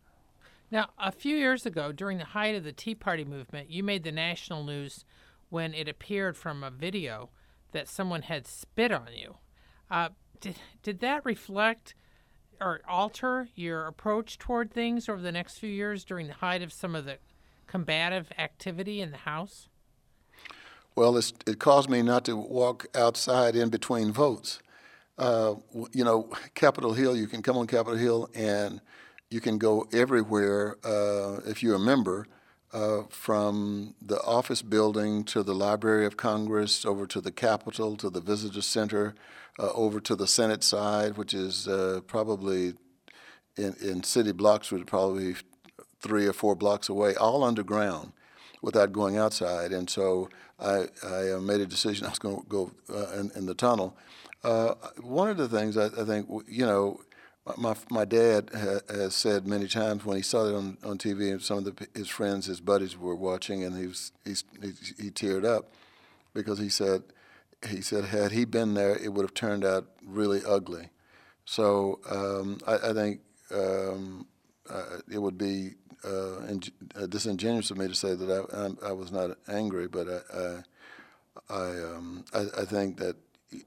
Now, 0.71 0.89
a 0.99 1.13
few 1.13 1.37
years 1.37 1.67
ago, 1.67 1.93
during 1.93 2.19
the 2.19 2.25
height 2.25 2.57
of 2.57 2.65
the 2.65 2.73
Tea 2.73 2.97
Party 2.97 3.25
movement, 3.25 3.71
you 3.71 3.85
made 3.85 4.03
the 4.03 4.11
national 4.11 4.65
news 4.65 5.05
when 5.49 5.73
it 5.73 5.89
appeared 5.89 6.37
from 6.37 6.65
a 6.65 6.71
video 6.71 7.29
that 7.75 7.89
someone 7.89 8.23
had 8.23 8.47
spit 8.47 8.91
on 8.91 9.09
you. 9.15 9.35
Uh, 9.91 10.09
did, 10.41 10.57
did 10.83 11.01
that 11.01 11.25
reflect 11.25 11.95
or 12.61 12.81
alter 12.89 13.49
your 13.55 13.87
approach 13.87 14.39
toward 14.39 14.73
things 14.73 15.09
over 15.09 15.21
the 15.21 15.33
next 15.33 15.59
few 15.59 15.69
years 15.69 16.05
during 16.05 16.29
the 16.29 16.35
height 16.35 16.63
of 16.63 16.73
some 16.73 16.95
of 16.95 17.05
the 17.05 17.19
combative 17.67 18.31
activity 18.39 19.01
in 19.01 19.11
the 19.11 19.19
House? 19.19 19.69
Well, 20.97 21.17
it 21.17 21.59
caused 21.59 21.91
me 21.91 22.03
not 22.03 22.25
to 22.27 22.37
walk 22.37 22.87
outside 22.95 23.57
in 23.57 23.69
between 23.69 24.13
votes. 24.13 24.61
Uh, 25.19 25.57
you 25.93 26.05
know, 26.05 26.31
Capitol 26.55 26.93
Hill, 26.93 27.17
you 27.17 27.27
can 27.27 27.43
come 27.43 27.57
on 27.57 27.67
Capitol 27.67 27.99
Hill 27.99 28.31
and 28.35 28.81
you 29.31 29.41
can 29.41 29.59
go 29.59 29.87
everywhere 29.93 30.77
uh, 30.85 31.41
if 31.47 31.63
you're 31.63 31.75
a 31.75 31.81
member, 31.81 32.27
uh, 32.75 33.05
from 33.09 33.95
the 34.03 34.21
office 34.23 34.61
building 34.61 35.23
to 35.23 35.45
the 35.45 35.55
Library 35.55 36.05
of 36.07 36.17
Congress, 36.17 36.85
over 36.85 37.07
to 37.07 37.21
the 37.21 37.31
Capitol, 37.31 37.97
to 37.97 38.11
the 38.11 38.21
Visitor 38.21 38.63
Center, 38.63 39.15
uh, 39.61 39.71
over 39.75 40.01
to 40.01 40.17
the 40.17 40.27
Senate 40.27 40.65
side, 40.65 41.17
which 41.17 41.33
is 41.33 41.69
uh, 41.69 42.01
probably 42.09 42.75
in, 43.57 43.77
in 43.81 44.03
city 44.03 44.33
blocks, 44.33 44.73
which 44.73 44.81
would 44.81 44.89
probably 44.89 45.37
three 46.03 46.27
or 46.27 46.33
four 46.33 46.57
blocks 46.57 46.89
away, 46.89 47.15
all 47.15 47.45
underground 47.45 48.13
without 48.61 48.93
going 48.93 49.17
outside. 49.17 49.73
And 49.73 49.89
so 49.89 50.29
I, 50.59 50.87
I 51.07 51.31
uh, 51.31 51.41
made 51.41 51.61
a 51.61 51.67
decision 51.67 52.07
I 52.07 52.11
was 52.11 52.19
going 52.19 52.43
to 52.43 52.49
go 52.49 52.73
uh, 52.93 53.21
in, 53.21 53.31
in 53.37 53.47
the 53.47 53.55
tunnel. 53.55 53.97
One 54.43 55.31
of 55.31 55.37
the 55.37 55.49
things 55.49 55.77
I, 55.77 55.87
I 55.87 56.05
think, 56.05 56.29
you 56.49 56.67
know, 56.67 57.01
my, 57.57 57.75
my 57.91 58.05
dad 58.05 58.51
ha, 58.55 58.79
has 58.89 59.15
said 59.15 59.47
many 59.47 59.69
times 59.69 60.05
when 60.05 60.17
he 60.17 60.23
saw 60.23 60.47
it 60.47 60.55
on, 60.55 60.79
on 60.85 60.99
TV 60.99 61.31
and 61.31 61.43
some 61.43 61.59
of 61.59 61.65
the, 61.65 61.89
his 61.95 62.09
friends, 62.09 62.47
his 62.47 62.61
buddies 62.61 62.97
were 62.97 63.15
watching 63.15 63.65
and 63.65 63.77
he, 63.79 63.87
was, 63.87 64.13
he's, 64.25 64.45
he, 64.63 64.73
he 65.05 65.11
teared 65.11 65.45
up 65.45 65.71
because 66.33 66.59
he 66.59 66.69
said, 66.69 67.03
he 67.69 67.81
said, 67.81 68.05
had 68.07 68.33
he 68.33 68.45
been 68.45 68.75
there, 68.75 68.97
it 68.97 69.13
would 69.13 69.23
have 69.23 69.35
turned 69.35 69.65
out 69.65 69.87
really 70.07 70.41
ugly. 70.47 70.89
So 71.45 72.01
um, 72.11 72.59
I, 72.67 72.91
I 72.91 72.93
think 72.95 73.21
um, 73.55 74.27
uh, 74.69 74.99
it 75.11 75.19
would 75.19 75.37
be 75.39 75.73
uh, 76.05 76.37
uh, 76.97 77.07
disingenuous 77.09 77.71
of 77.71 77.79
me 77.79 77.89
to 77.89 77.95
say 77.95 78.15
that 78.15 78.31
I, 78.31 78.57
I'm- 78.57 78.79
I 78.85 78.93
was 78.93 79.13
not 79.13 79.37
angry, 79.49 79.89
but 79.89 80.07
I, 80.09 80.39
I, 80.39 80.63
I, 81.51 81.69
um, 81.83 82.25
I, 82.33 82.47
I 82.59 82.65
think 82.65 82.99
that 82.99 83.17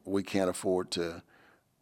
we 0.05 0.23
can't 0.23 0.49
afford 0.49 0.91
to 0.91 1.21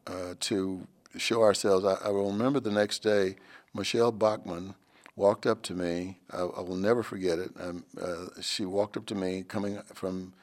uh, 0.07 0.35
to 0.39 0.85
show 1.17 1.41
ourselves. 1.41 1.85
I, 1.85 2.07
I 2.07 2.09
will 2.09 2.31
remember 2.31 2.59
the 2.59 2.71
next 2.71 2.99
day, 2.99 3.35
Michele 3.73 4.11
Bachmann 4.11 4.75
walked 5.15 5.45
up 5.45 5.61
to 5.63 5.73
me. 5.73 6.19
I, 6.31 6.41
I 6.41 6.61
will 6.61 6.75
never 6.75 7.03
forget 7.03 7.39
it. 7.39 7.51
Um, 7.59 7.85
uh, 8.01 8.41
she 8.41 8.65
walked 8.65 8.97
up 8.97 9.05
to 9.07 9.15
me 9.15 9.43
coming 9.43 9.81
from 9.93 10.33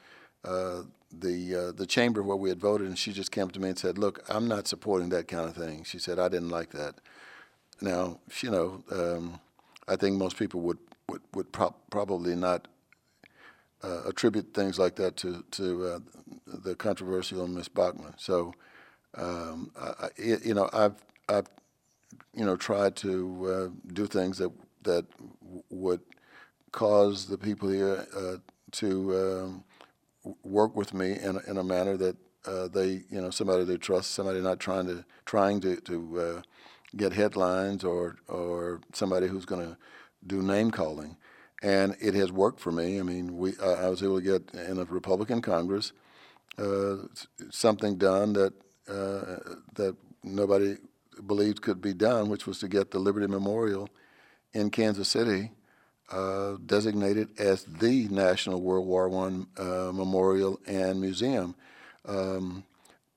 uh, 0.43 0.83
the 1.11 1.55
uh, 1.55 1.71
the 1.71 1.85
chamber 1.85 2.23
where 2.23 2.35
we 2.35 2.49
had 2.49 2.59
voted, 2.59 2.87
and 2.87 2.97
she 2.97 3.13
just 3.13 3.31
came 3.31 3.45
up 3.45 3.51
to 3.53 3.59
me 3.59 3.69
and 3.69 3.79
said, 3.79 3.97
"Look, 3.97 4.23
I'm 4.29 4.47
not 4.47 4.67
supporting 4.67 5.09
that 5.09 5.27
kind 5.27 5.47
of 5.47 5.55
thing." 5.55 5.83
She 5.83 5.99
said, 5.99 6.19
"I 6.19 6.27
didn't 6.29 6.49
like 6.49 6.71
that." 6.71 6.95
Now, 7.81 8.19
you 8.41 8.51
know, 8.51 8.83
um, 8.91 9.39
I 9.87 9.95
think 9.95 10.17
most 10.17 10.37
people 10.37 10.61
would 10.61 10.79
would, 11.09 11.21
would 11.33 11.51
prob 11.51 11.75
probably 11.89 12.35
not 12.35 12.67
uh, 13.83 14.01
attribute 14.07 14.53
things 14.53 14.79
like 14.79 14.95
that 14.95 15.15
to 15.17 15.43
to 15.51 15.87
uh, 15.87 15.99
the 16.47 16.75
controversial 16.75 17.47
Miss 17.47 17.67
Bachmann. 17.67 18.13
So, 18.17 18.53
um, 19.17 19.71
I, 19.79 20.09
you 20.17 20.53
know, 20.53 20.69
I've 20.73 20.95
I've 21.29 21.47
you 22.33 22.45
know 22.45 22.55
tried 22.55 22.95
to 22.97 23.47
uh, 23.47 23.91
do 23.93 24.07
things 24.07 24.37
that 24.39 24.51
that 24.83 25.05
would 25.69 26.01
cause 26.71 27.27
the 27.27 27.37
people 27.37 27.69
here 27.69 28.07
uh, 28.15 28.37
to 28.71 29.17
um, 29.17 29.63
work 30.43 30.75
with 30.75 30.93
me 30.93 31.13
in 31.13 31.39
in 31.47 31.57
a 31.57 31.63
manner 31.63 31.97
that 31.97 32.17
uh, 32.45 32.67
they 32.69 33.03
you 33.09 33.21
know 33.21 33.29
somebody 33.29 33.63
they 33.63 33.77
trust, 33.77 34.11
somebody 34.11 34.41
not 34.41 34.59
trying 34.59 34.87
to 34.87 35.05
trying 35.25 35.61
to 35.61 35.77
to 35.81 36.19
uh, 36.19 36.41
get 36.95 37.13
headlines 37.13 37.83
or 37.83 38.17
or 38.27 38.81
somebody 38.93 39.27
who's 39.27 39.45
going 39.45 39.65
to 39.67 39.77
do 40.25 40.41
name 40.41 40.71
calling 40.71 41.17
and 41.63 41.95
it 42.01 42.13
has 42.13 42.31
worked 42.31 42.59
for 42.59 42.71
me. 42.71 42.99
I 42.99 43.03
mean, 43.03 43.37
we 43.37 43.53
I 43.61 43.85
I 43.85 43.89
was 43.89 44.03
able 44.03 44.21
to 44.21 44.23
get 44.39 44.53
in 44.67 44.79
a 44.79 44.85
Republican 44.85 45.41
Congress 45.41 45.93
uh, 46.57 46.97
something 47.51 47.97
done 47.97 48.33
that 48.33 48.53
uh, 48.87 49.37
that 49.75 49.95
nobody 50.23 50.77
believed 51.25 51.61
could 51.61 51.81
be 51.81 51.93
done, 51.93 52.29
which 52.29 52.47
was 52.47 52.59
to 52.59 52.67
get 52.67 52.91
the 52.91 52.99
Liberty 52.99 53.27
Memorial 53.27 53.89
in 54.53 54.69
Kansas 54.69 55.07
City 55.07 55.51
uh, 56.11 56.57
designated 56.65 57.29
as 57.39 57.63
the 57.63 58.07
National 58.09 58.61
World 58.61 58.85
War 58.85 59.09
One 59.09 59.47
uh, 59.57 59.91
Memorial 59.93 60.59
and 60.67 60.99
Museum. 61.01 61.55
Um, 62.05 62.65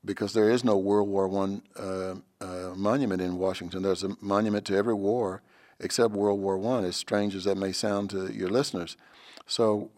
because 0.04 0.32
there 0.32 0.48
is 0.48 0.62
no 0.62 0.76
World 0.76 1.08
War 1.08 1.26
One 1.26 1.62
uh, 1.76 2.14
uh, 2.40 2.74
monument 2.76 3.20
in 3.20 3.38
Washington. 3.38 3.82
There's 3.82 4.04
a 4.04 4.16
monument 4.20 4.64
to 4.66 4.76
every 4.76 4.94
war 4.94 5.42
except 5.80 6.14
World 6.14 6.40
War 6.40 6.56
One. 6.56 6.84
As 6.84 6.96
strange 6.96 7.34
as 7.34 7.44
that 7.44 7.56
may 7.56 7.72
sound 7.72 8.10
to 8.10 8.32
your 8.32 8.48
listeners, 8.48 8.96
so 9.46 9.90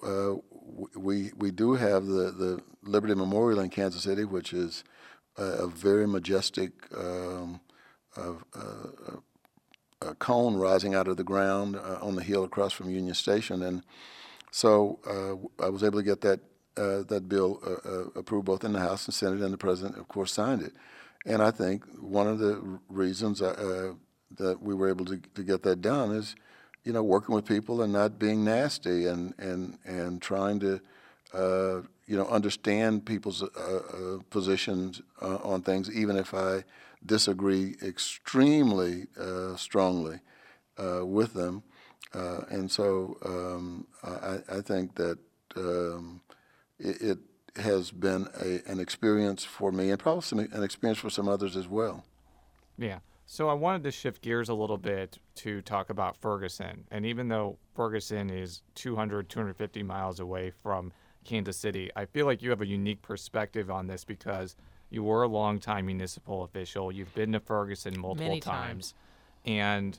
we 0.96 1.32
we 1.36 1.50
do 1.50 1.74
have 1.74 2.06
the 2.06 2.30
the 2.30 2.62
Liberty 2.82 3.14
Memorial 3.14 3.60
in 3.60 3.68
Kansas 3.68 4.02
City, 4.02 4.24
which 4.24 4.54
is 4.54 4.82
a, 5.38 5.64
a 5.64 5.68
very 5.68 6.06
majestic. 6.06 6.72
Um, 6.96 7.60
uh, 8.16 8.32
a 10.00 10.14
cone 10.14 10.56
rising 10.56 10.94
out 10.94 11.08
of 11.08 11.16
the 11.16 11.24
ground 11.24 11.76
uh, 11.76 11.98
on 12.00 12.14
the 12.14 12.22
hill 12.22 12.44
across 12.44 12.72
from 12.72 12.90
Union 12.90 13.14
Station, 13.14 13.62
and 13.62 13.82
so 14.50 14.98
uh, 15.06 15.64
I 15.64 15.68
was 15.68 15.82
able 15.82 15.98
to 15.98 16.04
get 16.04 16.20
that 16.22 16.40
uh, 16.76 17.02
that 17.08 17.28
bill 17.28 17.60
uh, 17.66 17.88
uh, 17.88 18.04
approved 18.14 18.46
both 18.46 18.62
in 18.64 18.72
the 18.72 18.78
House 18.78 19.06
and 19.06 19.14
Senate, 19.14 19.40
and 19.40 19.52
the 19.52 19.58
President, 19.58 19.98
of 19.98 20.06
course, 20.08 20.32
signed 20.32 20.62
it. 20.62 20.72
And 21.26 21.42
I 21.42 21.50
think 21.50 21.84
one 21.98 22.28
of 22.28 22.38
the 22.38 22.78
reasons 22.88 23.42
uh, 23.42 23.94
that 24.38 24.62
we 24.62 24.74
were 24.74 24.88
able 24.88 25.04
to, 25.06 25.20
to 25.34 25.42
get 25.42 25.64
that 25.64 25.82
done 25.82 26.12
is, 26.12 26.36
you 26.84 26.92
know, 26.92 27.02
working 27.02 27.34
with 27.34 27.44
people 27.44 27.82
and 27.82 27.92
not 27.92 28.18
being 28.18 28.44
nasty 28.44 29.06
and 29.06 29.34
and 29.38 29.78
and 29.84 30.22
trying 30.22 30.60
to, 30.60 30.80
uh, 31.34 31.80
you 32.08 32.16
know, 32.16 32.26
understand 32.26 33.04
people's 33.04 33.42
uh, 33.42 33.46
uh, 33.46 34.18
positions 34.30 35.02
uh, 35.20 35.36
on 35.44 35.60
things, 35.60 35.94
even 35.94 36.16
if 36.16 36.32
I 36.32 36.64
disagree 37.04 37.76
extremely 37.82 39.06
uh, 39.20 39.54
strongly 39.56 40.20
with 40.78 41.34
them. 41.34 41.62
And 42.14 42.70
so 42.70 43.18
um, 43.24 43.86
I, 44.02 44.38
I 44.56 44.60
think 44.62 44.94
that 44.94 45.18
um, 45.56 46.22
it, 46.78 47.02
it 47.02 47.60
has 47.60 47.90
been 47.90 48.26
a, 48.40 48.60
an 48.70 48.80
experience 48.80 49.44
for 49.44 49.70
me 49.70 49.90
and 49.90 49.98
probably 49.98 50.22
some, 50.22 50.38
an 50.38 50.62
experience 50.62 50.98
for 50.98 51.10
some 51.10 51.28
others 51.28 51.56
as 51.56 51.68
well. 51.68 52.04
Yeah. 52.78 53.00
So 53.26 53.50
I 53.50 53.52
wanted 53.52 53.84
to 53.84 53.90
shift 53.90 54.22
gears 54.22 54.48
a 54.48 54.54
little 54.54 54.78
bit 54.78 55.18
to 55.36 55.60
talk 55.60 55.90
about 55.90 56.16
Ferguson. 56.16 56.84
And 56.90 57.04
even 57.04 57.28
though 57.28 57.58
Ferguson 57.74 58.30
is 58.30 58.62
200, 58.76 59.28
250 59.28 59.82
miles 59.82 60.20
away 60.20 60.50
from 60.50 60.92
Kansas 61.28 61.58
City, 61.58 61.90
I 61.94 62.06
feel 62.06 62.24
like 62.24 62.42
you 62.42 62.48
have 62.50 62.62
a 62.62 62.66
unique 62.66 63.02
perspective 63.02 63.70
on 63.70 63.86
this 63.86 64.02
because 64.02 64.56
you 64.88 65.04
were 65.04 65.22
a 65.22 65.28
longtime 65.28 65.84
municipal 65.86 66.42
official. 66.42 66.90
You've 66.90 67.14
been 67.14 67.32
to 67.32 67.40
Ferguson 67.40 68.00
multiple 68.00 68.28
Many 68.28 68.40
times. 68.40 68.94
And 69.44 69.98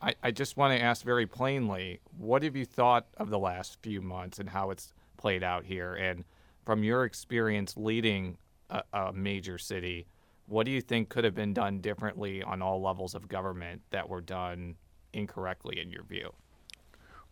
I, 0.00 0.14
I 0.22 0.30
just 0.30 0.56
want 0.56 0.76
to 0.76 0.82
ask 0.82 1.04
very 1.04 1.26
plainly 1.26 2.00
what 2.16 2.42
have 2.42 2.56
you 2.56 2.64
thought 2.64 3.06
of 3.18 3.28
the 3.28 3.38
last 3.38 3.78
few 3.82 4.00
months 4.00 4.38
and 4.38 4.48
how 4.48 4.70
it's 4.70 4.94
played 5.18 5.42
out 5.42 5.64
here? 5.66 5.94
And 5.94 6.24
from 6.64 6.82
your 6.82 7.04
experience 7.04 7.76
leading 7.76 8.38
a, 8.70 8.82
a 8.94 9.12
major 9.12 9.58
city, 9.58 10.06
what 10.46 10.64
do 10.64 10.72
you 10.72 10.80
think 10.80 11.10
could 11.10 11.24
have 11.24 11.34
been 11.34 11.52
done 11.52 11.80
differently 11.80 12.42
on 12.42 12.62
all 12.62 12.80
levels 12.80 13.14
of 13.14 13.28
government 13.28 13.82
that 13.90 14.08
were 14.08 14.22
done 14.22 14.76
incorrectly 15.12 15.78
in 15.78 15.90
your 15.90 16.04
view? 16.04 16.32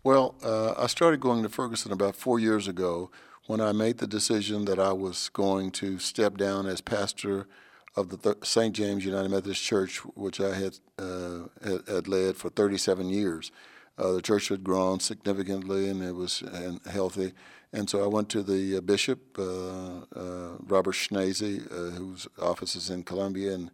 Well, 0.05 0.37
uh, 0.45 0.75
I 0.79 0.87
started 0.87 1.19
going 1.19 1.43
to 1.43 1.49
Ferguson 1.49 1.91
about 1.91 2.15
four 2.15 2.39
years 2.39 2.69
ago 2.69 3.11
when 3.47 3.61
I 3.61 3.73
made 3.73 3.99
the 3.99 4.07
decision 4.07 4.65
that 4.67 4.79
I 4.79 4.93
was 4.93 5.29
going 5.31 5.73
to 5.73 5.99
step 5.99 6.37
down 6.37 6.67
as 6.67 6.81
pastor 6.81 7.49
of 7.97 8.11
the 8.11 8.17
Th- 8.17 8.45
St. 8.45 8.77
James 8.77 9.05
United 9.05 9.29
Methodist 9.29 9.63
Church, 9.63 9.99
which 10.15 10.41
I 10.41 10.55
had, 10.55 10.79
uh, 11.01 11.49
had, 11.65 11.89
had 11.89 12.09
led 12.09 12.37
for 12.37 12.49
37 12.49 13.09
years. 13.09 13.51
Uh, 13.99 14.13
the 14.13 14.23
church 14.23 14.49
had 14.49 14.63
grown 14.63 15.01
significantly 15.01 15.89
and 15.89 16.01
it 16.01 16.15
was 16.15 16.43
and 16.43 16.81
healthy. 16.87 17.33
And 17.73 17.91
so 17.91 18.05
I 18.05 18.07
went 18.07 18.29
to 18.31 18.45
the 18.45 18.77
uh, 18.77 18.81
bishop, 18.81 19.37
uh, 19.37 20.03
uh, 20.15 20.59
Robert 20.65 20.95
Schnase, 20.95 21.67
uh, 21.73 21.97
whose 21.99 22.29
office 22.41 22.77
is 22.77 22.89
in 22.89 23.03
Columbia, 23.03 23.55
and 23.55 23.71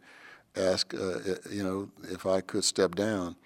asked, 0.56 0.94
you 1.50 1.62
know, 1.62 1.90
if 2.04 2.24
I 2.24 2.40
could 2.40 2.64
step 2.64 2.94
down. 2.94 3.36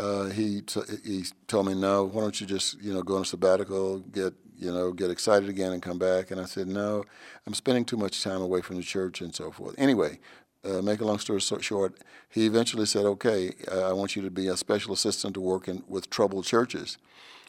Uh, 0.00 0.30
he 0.30 0.62
t- 0.62 0.80
he 1.04 1.24
told 1.46 1.66
me, 1.66 1.74
no. 1.74 2.04
Why 2.04 2.22
don't 2.22 2.40
you 2.40 2.46
just 2.46 2.80
you 2.80 2.94
know 2.94 3.02
go 3.02 3.16
on 3.16 3.22
a 3.22 3.24
sabbatical, 3.24 3.98
get 3.98 4.32
you 4.56 4.72
know 4.72 4.92
get 4.92 5.10
excited 5.10 5.48
again, 5.50 5.72
and 5.72 5.82
come 5.82 5.98
back? 5.98 6.30
And 6.30 6.40
I 6.40 6.46
said, 6.46 6.68
no. 6.68 7.04
I'm 7.46 7.52
spending 7.52 7.84
too 7.84 7.98
much 7.98 8.22
time 8.22 8.40
away 8.40 8.62
from 8.62 8.76
the 8.76 8.82
church 8.82 9.20
and 9.20 9.34
so 9.34 9.50
forth. 9.50 9.74
Anyway, 9.76 10.18
uh, 10.64 10.80
make 10.80 11.00
a 11.00 11.04
long 11.04 11.18
story 11.18 11.40
so 11.42 11.58
short, 11.58 11.98
he 12.30 12.46
eventually 12.46 12.86
said, 12.86 13.04
okay, 13.04 13.52
uh, 13.70 13.90
I 13.90 13.92
want 13.92 14.16
you 14.16 14.22
to 14.22 14.30
be 14.30 14.48
a 14.48 14.56
special 14.56 14.94
assistant 14.94 15.34
to 15.34 15.40
work 15.40 15.68
in, 15.68 15.82
with 15.86 16.08
troubled 16.08 16.44
churches. 16.46 16.96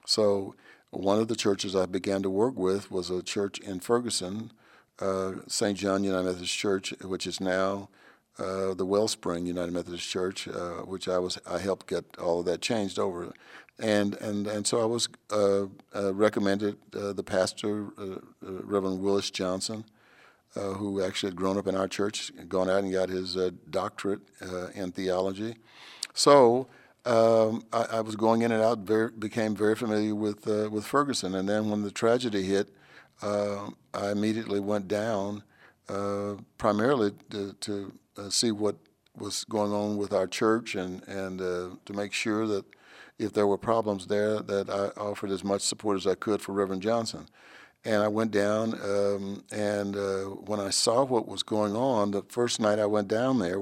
So 0.05 0.55
one 0.89 1.19
of 1.19 1.29
the 1.29 1.35
churches 1.35 1.75
I 1.75 1.85
began 1.85 2.21
to 2.23 2.29
work 2.29 2.57
with 2.57 2.91
was 2.91 3.09
a 3.09 3.23
church 3.23 3.59
in 3.59 3.79
Ferguson, 3.79 4.51
uh, 4.99 5.33
St. 5.47 5.77
John 5.77 6.03
United 6.03 6.25
Methodist 6.25 6.57
Church, 6.57 6.93
which 7.01 7.25
is 7.25 7.39
now 7.39 7.89
uh, 8.39 8.73
the 8.73 8.85
Wellspring 8.85 9.45
United 9.45 9.71
Methodist 9.71 10.07
Church, 10.07 10.47
uh, 10.47 10.83
which 10.85 11.07
I 11.07 11.19
was 11.19 11.37
I 11.45 11.59
helped 11.59 11.87
get 11.87 12.05
all 12.17 12.39
of 12.39 12.45
that 12.45 12.61
changed 12.61 12.97
over, 12.97 13.33
and 13.77 14.15
and 14.15 14.47
and 14.47 14.65
so 14.65 14.81
I 14.81 14.85
was 14.85 15.09
uh, 15.31 15.65
uh, 15.95 16.13
recommended 16.13 16.77
uh, 16.95 17.13
the 17.13 17.23
pastor 17.23 17.87
Reverend 18.41 19.01
Willis 19.01 19.31
Johnson, 19.31 19.83
who 20.53 21.03
actually 21.03 21.31
had 21.31 21.35
grown 21.35 21.57
up 21.57 21.67
in 21.67 21.75
our 21.75 21.87
church, 21.87 22.31
gone 22.47 22.69
out 22.69 22.83
and 22.83 22.91
got 22.91 23.09
his 23.09 23.35
doctorate 23.69 24.21
in 24.75 24.91
theology, 24.91 25.55
so. 26.13 26.67
Um, 27.03 27.65
I, 27.73 27.85
I, 27.93 28.01
was 28.01 28.15
going 28.15 28.43
in 28.43 28.51
and 28.51 28.61
out, 28.61 28.77
very, 28.81 29.09
became 29.09 29.55
very 29.55 29.75
familiar 29.75 30.13
with 30.13 30.45
with 30.45 30.85
Ferguson, 30.85 31.33
and 31.33 31.49
then 31.49 31.71
when 31.71 31.81
the 31.81 31.89
tragedy 31.89 32.43
hit, 32.43 32.69
I 33.23 34.11
immediately 34.11 34.59
went 34.59 34.87
down 34.87 35.41
primarily 36.57 37.11
to, 37.29 37.53
to 37.53 37.93
uh, 38.17 38.29
see 38.29 38.51
what 38.51 38.75
was 39.17 39.43
going 39.45 39.71
on 39.71 39.97
with 39.97 40.13
our 40.13 40.27
church 40.27 40.75
and, 40.75 41.03
and 41.07 41.41
uh, 41.41 41.69
to 41.85 41.93
make 41.93 42.13
sure 42.13 42.47
that 42.47 42.65
if 43.19 43.33
there 43.33 43.47
were 43.47 43.57
problems 43.57 44.07
there, 44.07 44.39
that 44.39 44.69
I 44.69 44.99
offered 44.99 45.31
as 45.31 45.43
much 45.43 45.61
support 45.61 45.97
as 45.97 46.07
I 46.07 46.15
could 46.15 46.41
for 46.41 46.53
Reverend 46.53 46.81
Johnson. 46.81 47.27
And 47.83 48.03
I 48.03 48.07
went 48.07 48.31
down, 48.31 48.73
um, 48.83 49.43
and 49.51 49.95
uh, 49.95 50.23
when 50.25 50.59
I 50.59 50.69
saw 50.69 51.03
what 51.03 51.27
was 51.27 51.41
going 51.43 51.75
on, 51.75 52.11
the 52.11 52.21
first 52.29 52.59
night 52.59 52.79
I 52.79 52.85
went 52.85 53.07
down 53.07 53.39
there 53.39 53.59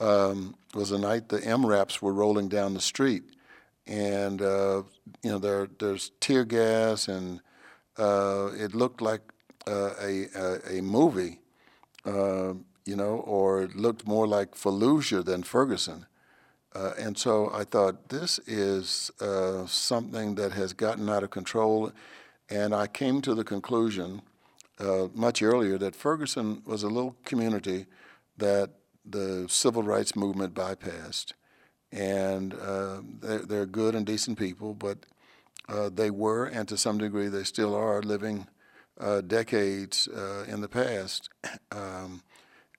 um, 0.00 0.54
was 0.74 0.90
the 0.90 0.98
night 0.98 1.28
the 1.28 1.40
MRAPs 1.40 2.00
were 2.00 2.12
rolling 2.12 2.48
down 2.48 2.74
the 2.74 2.80
street. 2.80 3.24
And, 3.86 4.40
uh, 4.40 4.82
you 5.22 5.30
know, 5.30 5.38
there, 5.38 5.68
there's 5.78 6.12
tear 6.20 6.44
gas, 6.44 7.08
and 7.08 7.40
uh, 7.98 8.50
it 8.54 8.74
looked 8.74 9.02
like 9.02 9.20
uh, 9.66 9.92
a, 10.00 10.26
a, 10.34 10.78
a, 10.78 10.82
movie 10.82 11.39
you 12.04 12.96
know, 12.96 13.22
or 13.26 13.68
looked 13.74 14.06
more 14.06 14.26
like 14.26 14.54
Fallujah 14.54 15.24
than 15.24 15.42
Ferguson. 15.42 16.06
Uh, 16.74 16.92
and 16.98 17.18
so 17.18 17.50
I 17.52 17.64
thought, 17.64 18.08
this 18.10 18.38
is 18.46 19.10
uh, 19.20 19.66
something 19.66 20.36
that 20.36 20.52
has 20.52 20.72
gotten 20.72 21.08
out 21.08 21.24
of 21.24 21.30
control. 21.30 21.92
And 22.48 22.74
I 22.74 22.86
came 22.86 23.20
to 23.22 23.34
the 23.34 23.44
conclusion 23.44 24.22
uh, 24.78 25.08
much 25.14 25.42
earlier 25.42 25.78
that 25.78 25.94
Ferguson 25.94 26.62
was 26.64 26.82
a 26.82 26.88
little 26.88 27.16
community 27.24 27.86
that 28.38 28.70
the 29.04 29.46
civil 29.48 29.82
rights 29.82 30.14
movement 30.14 30.54
bypassed. 30.54 31.32
And 31.92 32.54
uh, 32.54 33.02
they're, 33.20 33.38
they're, 33.40 33.66
good 33.66 33.96
and 33.96 34.06
decent 34.06 34.38
people, 34.38 34.74
but 34.74 34.98
uh, 35.68 35.90
they 35.92 36.10
were, 36.10 36.46
and 36.46 36.68
to 36.68 36.76
some 36.76 36.98
degree 36.98 37.26
they 37.26 37.42
still 37.42 37.74
are, 37.74 38.00
living 38.00 38.46
uh, 39.00 39.20
decades 39.22 40.08
in 40.48 40.60
the 40.60 40.68
past. 40.68 41.28
Um, 41.72 42.22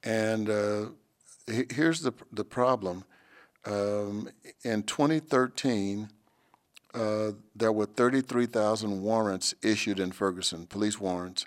and 0.04 0.50
uh, 0.50 0.86
here's 1.48 2.02
the, 2.02 2.14
the 2.32 2.46
problem. 2.46 3.04
Um, 3.66 4.30
in 4.64 4.84
2013, 4.84 6.10
uh, 6.94 7.32
there 7.56 7.72
were 7.72 7.86
33,000 7.86 9.02
warrants 9.02 9.54
issued 9.62 10.00
in 10.00 10.12
Ferguson, 10.12 10.66
police 10.66 11.00
warrants, 11.00 11.46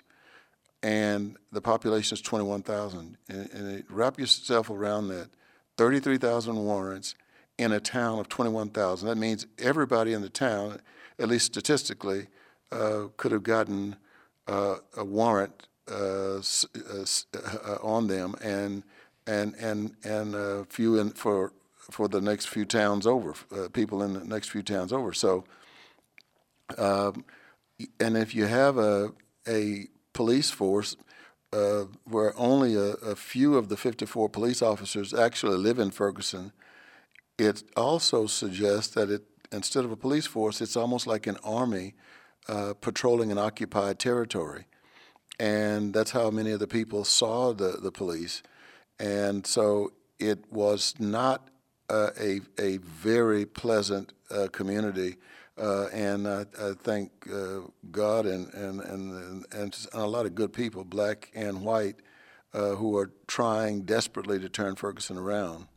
and 0.81 1.37
the 1.51 1.61
population 1.61 2.15
is 2.15 2.21
21,000. 2.21 3.17
And, 3.29 3.49
and 3.51 3.83
wrap 3.89 4.19
yourself 4.19 4.69
around 4.69 5.09
that 5.09 5.29
33,000 5.77 6.55
warrants 6.55 7.15
in 7.57 7.71
a 7.71 7.79
town 7.79 8.19
of 8.19 8.29
21,000. 8.29 9.07
That 9.07 9.17
means 9.17 9.45
everybody 9.59 10.13
in 10.13 10.21
the 10.21 10.29
town, 10.29 10.79
at 11.19 11.27
least 11.27 11.45
statistically, 11.45 12.27
uh, 12.71 13.07
could 13.17 13.31
have 13.31 13.43
gotten 13.43 13.97
uh, 14.47 14.77
a 14.95 15.03
warrant 15.03 15.67
uh, 15.89 16.37
uh, 16.37 17.05
uh, 17.33 17.77
on 17.81 18.07
them, 18.07 18.35
and 18.41 18.83
and 19.27 19.55
and 19.55 19.95
and 20.03 20.35
a 20.35 20.65
few 20.65 20.99
in 20.99 21.11
for 21.11 21.53
for 21.91 22.07
the 22.07 22.21
next 22.21 22.47
few 22.47 22.65
towns 22.65 23.05
over, 23.05 23.35
uh, 23.55 23.69
people 23.69 24.01
in 24.01 24.13
the 24.13 24.25
next 24.25 24.49
few 24.49 24.63
towns 24.63 24.91
over. 24.91 25.13
So, 25.13 25.43
um, 26.77 27.23
and 27.99 28.17
if 28.17 28.33
you 28.33 28.45
have 28.45 28.77
a 28.77 29.11
a 29.47 29.87
police 30.13 30.49
force 30.49 30.95
uh, 31.53 31.85
where 32.05 32.33
only 32.37 32.75
a, 32.75 32.93
a, 32.93 33.15
few 33.15 33.55
of 33.55 33.69
the 33.69 33.77
54 33.77 34.29
police 34.29 34.61
officers 34.61 35.13
actually 35.13 35.57
live 35.57 35.77
in 35.77 35.91
Ferguson, 35.91 36.51
it 37.37 37.63
also 37.77 38.25
suggests 38.25 38.93
that 38.95 39.09
it 39.09 39.23
instead 39.51 39.85
of 39.85 39.91
a 39.91 39.95
police 39.95 40.25
force, 40.25 40.61
it's 40.61 40.75
almost 40.75 41.05
like 41.05 41.27
an 41.27 41.37
army 41.43 41.93
uh, 42.47 42.73
patrolling 42.79 43.31
an 43.31 43.37
occupied 43.37 43.99
territory 43.99 44.65
and 45.39 45.93
that's 45.93 46.11
how 46.11 46.29
many 46.29 46.51
of 46.51 46.59
the 46.59 46.67
people 46.67 47.03
saw 47.03 47.53
the, 47.53 47.77
the 47.81 47.91
police. 47.91 48.41
And 48.99 49.45
so 49.45 49.91
it 50.19 50.51
was 50.51 50.95
not 50.99 51.49
uh, 51.89 52.09
a, 52.19 52.41
a 52.59 52.77
very 52.77 53.45
pleasant 53.45 54.13
uh, 54.31 54.47
community. 54.51 55.17
Uh, 55.57 55.87
and 55.87 56.27
I, 56.27 56.45
I 56.59 56.73
thank 56.83 57.11
uh, 57.31 57.61
God 57.91 58.25
and, 58.25 58.53
and, 58.53 58.81
and, 58.81 59.45
and, 59.51 59.87
a 59.93 60.05
lot 60.05 60.25
of 60.25 60.35
good 60.35 60.51
people, 60.51 60.83
black 60.83 61.31
and 61.33 61.61
white, 61.61 61.95
uh, 62.53 62.71
who 62.75 62.97
are 62.97 63.11
trying 63.27 63.81
desperately 63.81 64.39
to 64.39 64.49
turn 64.49 64.75
Ferguson 64.75 65.17
around. 65.17 65.67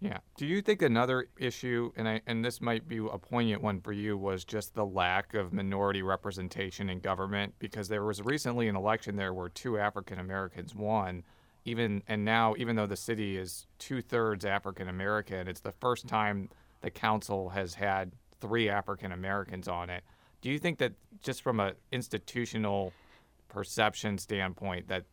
Yeah. 0.00 0.18
Do 0.36 0.44
you 0.46 0.60
think 0.60 0.82
another 0.82 1.28
issue, 1.38 1.90
and 1.96 2.06
I, 2.06 2.20
and 2.26 2.44
this 2.44 2.60
might 2.60 2.86
be 2.86 2.98
a 2.98 3.18
poignant 3.18 3.62
one 3.62 3.80
for 3.80 3.92
you, 3.92 4.18
was 4.18 4.44
just 4.44 4.74
the 4.74 4.84
lack 4.84 5.32
of 5.32 5.54
minority 5.54 6.02
representation 6.02 6.90
in 6.90 7.00
government? 7.00 7.54
Because 7.58 7.88
there 7.88 8.04
was 8.04 8.20
recently 8.20 8.68
an 8.68 8.76
election 8.76 9.16
there 9.16 9.32
where 9.32 9.48
two 9.48 9.78
African 9.78 10.18
Americans 10.18 10.74
won, 10.74 11.24
even 11.64 12.02
and 12.08 12.24
now 12.24 12.54
even 12.58 12.76
though 12.76 12.86
the 12.86 12.96
city 12.96 13.38
is 13.38 13.66
two 13.78 14.02
thirds 14.02 14.44
African 14.44 14.88
American, 14.88 15.48
it's 15.48 15.60
the 15.60 15.72
first 15.72 16.06
time 16.06 16.50
the 16.82 16.90
council 16.90 17.48
has 17.48 17.74
had 17.74 18.12
three 18.40 18.68
African 18.68 19.12
Americans 19.12 19.66
on 19.66 19.88
it. 19.88 20.04
Do 20.42 20.50
you 20.50 20.58
think 20.58 20.78
that 20.78 20.92
just 21.22 21.40
from 21.42 21.58
an 21.58 21.72
institutional 21.90 22.92
perception 23.48 24.18
standpoint 24.18 24.88
that 24.88 25.04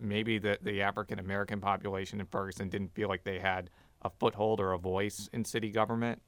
maybe 0.00 0.38
the, 0.38 0.58
the 0.62 0.80
African 0.80 1.18
American 1.18 1.60
population 1.60 2.18
in 2.18 2.26
Ferguson 2.26 2.70
didn't 2.70 2.94
feel 2.94 3.08
like 3.08 3.24
they 3.24 3.38
had 3.38 3.68
a 4.02 4.10
foothold 4.10 4.60
or 4.60 4.72
a 4.72 4.78
voice 4.78 5.28
in 5.32 5.44
city 5.44 5.70
government? 5.70 6.20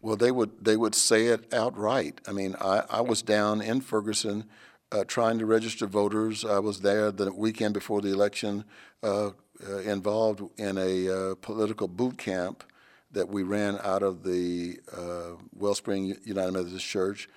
Well, 0.00 0.16
they 0.16 0.30
would 0.30 0.64
they 0.64 0.76
would 0.76 0.94
say 0.94 1.26
it 1.26 1.52
outright. 1.54 2.20
I 2.26 2.32
mean, 2.32 2.56
I, 2.60 2.82
I 2.90 3.00
was 3.00 3.22
down 3.22 3.60
in 3.62 3.80
Ferguson 3.80 4.48
uh, 4.92 5.04
trying 5.04 5.38
to 5.38 5.46
register 5.46 5.86
voters. 5.86 6.44
I 6.44 6.58
was 6.58 6.80
there 6.80 7.10
the 7.10 7.32
weekend 7.32 7.74
before 7.74 8.00
the 8.00 8.12
election, 8.12 8.64
uh, 9.02 9.30
uh, 9.66 9.78
involved 9.78 10.42
in 10.58 10.76
a 10.76 11.08
uh, 11.08 11.34
political 11.36 11.88
boot 11.88 12.18
camp 12.18 12.64
that 13.12 13.28
we 13.28 13.42
ran 13.42 13.78
out 13.82 14.02
of 14.02 14.22
the 14.24 14.78
uh, 14.96 15.36
Wellspring 15.54 16.16
United 16.24 16.52
Methodist 16.52 16.86
Church, 16.86 17.28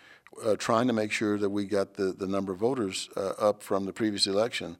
uh, 0.44 0.56
trying 0.56 0.88
to 0.88 0.94
make 0.94 1.12
sure 1.12 1.38
that 1.38 1.50
we 1.50 1.66
got 1.66 1.94
the, 1.94 2.14
the 2.14 2.28
number 2.28 2.52
of 2.52 2.60
voters 2.60 3.10
up 3.16 3.62
from 3.62 3.86
the 3.86 3.94
previous 3.94 4.26
election. 4.26 4.78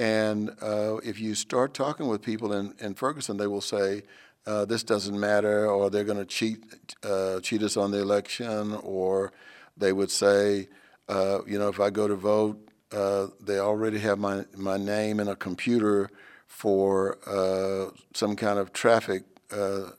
And 0.00 0.56
uh, 0.62 0.96
if 1.04 1.20
you 1.20 1.34
start 1.34 1.74
talking 1.74 2.08
with 2.08 2.22
people 2.22 2.54
in, 2.54 2.72
in 2.78 2.94
Ferguson, 2.94 3.36
they 3.36 3.46
will 3.46 3.60
say, 3.60 4.02
uh, 4.46 4.64
this 4.64 4.82
doesn't 4.82 5.20
matter, 5.20 5.66
or 5.66 5.90
they're 5.90 6.04
going 6.04 6.16
to 6.16 6.24
cheat, 6.24 6.64
uh, 7.02 7.40
cheat 7.40 7.62
us 7.62 7.76
on 7.76 7.90
the 7.90 7.98
election, 7.98 8.72
or 8.76 9.30
they 9.76 9.92
would 9.92 10.10
say, 10.10 10.68
uh, 11.10 11.40
you 11.46 11.58
know, 11.58 11.68
if 11.68 11.80
I 11.80 11.90
go 11.90 12.08
to 12.08 12.14
vote, 12.14 12.66
uh, 12.92 13.26
they 13.44 13.58
already 13.58 13.98
have 13.98 14.18
my, 14.18 14.46
my 14.56 14.78
name 14.78 15.20
in 15.20 15.28
a 15.28 15.36
computer 15.36 16.08
for 16.46 17.18
uh, 17.26 17.90
some 18.14 18.36
kind 18.36 18.58
of 18.58 18.72
traffic 18.72 19.24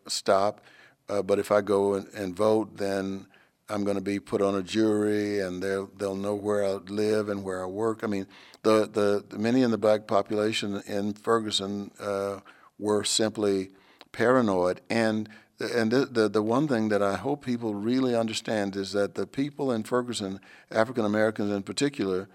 stop, 0.08 0.62
but 1.08 1.38
if 1.38 1.52
I 1.52 1.62
go 1.62 1.94
and, 1.94 2.08
and 2.16 2.36
vote, 2.36 2.78
then 2.78 3.28
I'm 3.72 3.84
going 3.84 3.96
to 3.96 4.02
be 4.02 4.20
put 4.20 4.42
on 4.42 4.56
a 4.56 4.62
jury, 4.62 5.40
and 5.40 5.62
they'll 5.64 5.90
they'll 5.98 6.16
know 6.16 6.36
where 6.36 6.66
I 6.66 6.74
live 6.74 7.30
and 7.30 7.44
where 7.44 7.64
I 7.64 7.68
work. 7.68 8.04
I 8.04 8.08
mean, 8.08 8.28
the 8.64 8.90
the, 8.92 9.24
the 9.28 9.40
many 9.40 9.62
in 9.64 9.72
the 9.72 9.78
black 9.78 10.08
population 10.08 10.82
in 10.88 11.14
Ferguson 11.14 11.92
uh, 12.00 12.40
were 12.78 13.04
simply 13.04 13.70
paranoid, 14.12 14.82
and 14.90 15.30
and 15.60 15.92
the, 15.92 16.06
the 16.06 16.30
the 16.30 16.44
one 16.44 16.68
thing 16.68 16.90
that 16.90 17.02
I 17.02 17.16
hope 17.16 17.46
people 17.46 17.74
really 17.74 18.16
understand 18.16 18.76
is 18.76 18.92
that 18.92 19.16
the 19.16 19.26
people 19.26 19.72
in 19.72 19.84
Ferguson, 19.84 20.40
African 20.70 21.06
Americans 21.06 21.52
in 21.52 21.64
particular, 21.64 22.28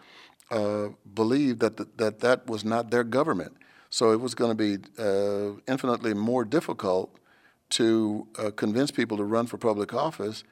uh, 0.51 0.88
believed 1.14 1.61
that 1.61 1.77
the, 1.77 1.87
that 1.96 2.20
that 2.20 2.46
was 2.46 2.64
not 2.64 2.90
their 2.90 3.05
government. 3.05 3.57
So 3.90 4.12
it 4.12 4.20
was 4.20 4.35
going 4.35 4.57
to 4.57 4.79
be 4.79 4.85
uh, 4.99 5.61
infinitely 5.68 6.14
more 6.14 6.44
difficult 6.44 7.18
to 7.68 8.27
uh, 8.38 8.51
convince 8.51 8.90
people 8.90 9.16
to 9.16 9.25
run 9.25 9.46
for 9.46 9.59
public 9.59 9.92
office 9.94 10.44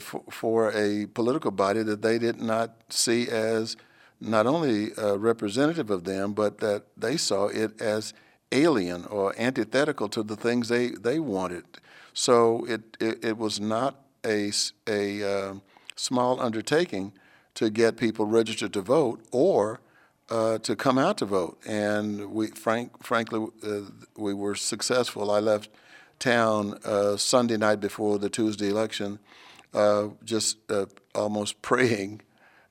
for, 0.00 0.22
for, 0.30 0.72
a 0.72 1.06
political 1.06 1.50
body 1.50 1.82
that 1.82 2.02
they 2.02 2.18
did 2.18 2.40
not 2.40 2.76
see 2.88 3.28
as 3.28 3.76
not 4.20 4.46
only 4.46 4.94
uh, 4.94 5.16
representative 5.16 5.90
of 5.90 6.04
them, 6.04 6.32
but 6.32 6.58
that 6.58 6.84
they 6.96 7.16
saw 7.16 7.46
it 7.46 7.80
as 7.80 8.14
alien 8.52 9.04
or 9.06 9.34
antithetical 9.38 10.08
to 10.08 10.22
the 10.22 10.36
things 10.36 10.68
they, 10.68 10.88
they 10.88 11.18
wanted. 11.18 11.64
So 12.12 12.64
it, 12.66 12.96
it, 13.00 13.24
it 13.24 13.38
was 13.38 13.60
not 13.60 14.02
a, 14.24 14.52
a 14.86 15.22
uh, 15.22 15.54
small 15.96 16.40
undertaking 16.40 17.12
to 17.54 17.70
get 17.70 17.96
people 17.96 18.26
registered 18.26 18.72
to 18.74 18.82
vote 18.82 19.22
or 19.32 19.80
uh, 20.28 20.58
to 20.58 20.76
come 20.76 20.98
out 20.98 21.18
to 21.18 21.24
vote. 21.24 21.58
And 21.66 22.30
we, 22.32 22.48
frank, 22.48 23.02
frankly, 23.02 23.46
uh, 23.62 23.90
we 24.16 24.34
were 24.34 24.54
successful. 24.54 25.30
I 25.30 25.40
left 25.40 25.70
town 26.18 26.78
uh, 26.84 27.16
Sunday 27.16 27.56
night 27.56 27.80
before 27.80 28.18
the 28.18 28.30
Tuesday 28.30 28.68
election, 28.68 29.18
uh, 29.74 30.08
just 30.24 30.58
uh, 30.70 30.86
almost 31.14 31.60
praying 31.62 32.22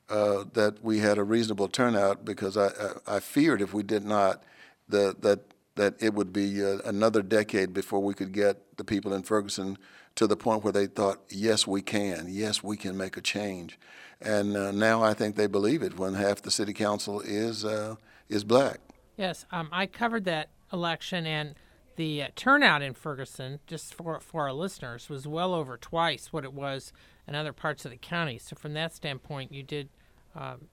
uh, 0.10 0.44
that 0.54 0.84
we 0.84 1.00
had 1.00 1.18
a 1.18 1.24
reasonable 1.24 1.68
turnout 1.68 2.24
because 2.26 2.58
I, 2.58 2.68
I, 2.68 3.16
I 3.16 3.20
feared 3.20 3.62
if 3.62 3.74
we 3.74 3.84
did 3.84 4.06
not, 4.06 4.44
that 4.90 5.22
that 5.22 5.40
that 5.76 5.96
it 6.00 6.14
would 6.14 6.32
be 6.32 6.62
another 6.62 7.22
decade 7.22 7.74
before 7.74 8.02
we 8.02 8.14
could 8.14 8.32
get 8.32 8.78
the 8.78 8.84
people 8.84 9.14
in 9.14 9.24
Ferguson 9.24 9.78
to 10.16 10.26
the 10.26 10.38
point 10.38 10.64
where 10.64 10.74
they 10.74 10.88
thought, 10.88 11.22
yes, 11.30 11.68
we 11.68 11.82
can, 11.82 12.28
yes, 12.30 12.64
we 12.64 12.78
can 12.78 12.98
make 12.98 13.18
a 13.18 13.22
change. 13.22 13.78
And 14.22 14.56
uh, 14.56 14.72
now 14.72 15.04
I 15.04 15.14
think 15.14 15.36
they 15.36 15.48
believe 15.48 15.84
it 15.84 16.00
when 16.00 16.14
half 16.14 16.42
the 16.42 16.52
city 16.52 16.74
council 16.74 17.20
is 17.22 17.66
uh, 17.66 17.96
is 18.30 18.44
black. 18.44 18.80
Yes, 19.18 19.46
um, 19.52 19.70
I 19.72 19.86
covered 19.86 20.26
that 20.26 20.50
election, 20.72 21.26
and 21.26 21.56
the 21.96 22.24
uh, 22.24 22.28
turnout 22.36 22.82
in 22.82 22.94
Ferguson, 22.94 23.60
just 23.68 23.94
for 23.94 24.20
for 24.20 24.44
our 24.44 24.54
listeners, 24.54 25.10
was 25.10 25.28
well 25.28 25.54
over 25.54 25.78
twice 25.78 26.34
what 26.34 26.44
it 26.44 26.54
was 26.54 26.94
in 27.28 27.36
other 27.36 27.54
parts 27.54 27.86
of 27.86 27.92
the 27.92 27.98
county. 27.98 28.38
So 28.38 28.56
from 28.56 28.74
that 28.74 28.94
standpoint, 28.94 29.52
you 29.52 29.64
did 29.64 29.90
um, 30.36 30.68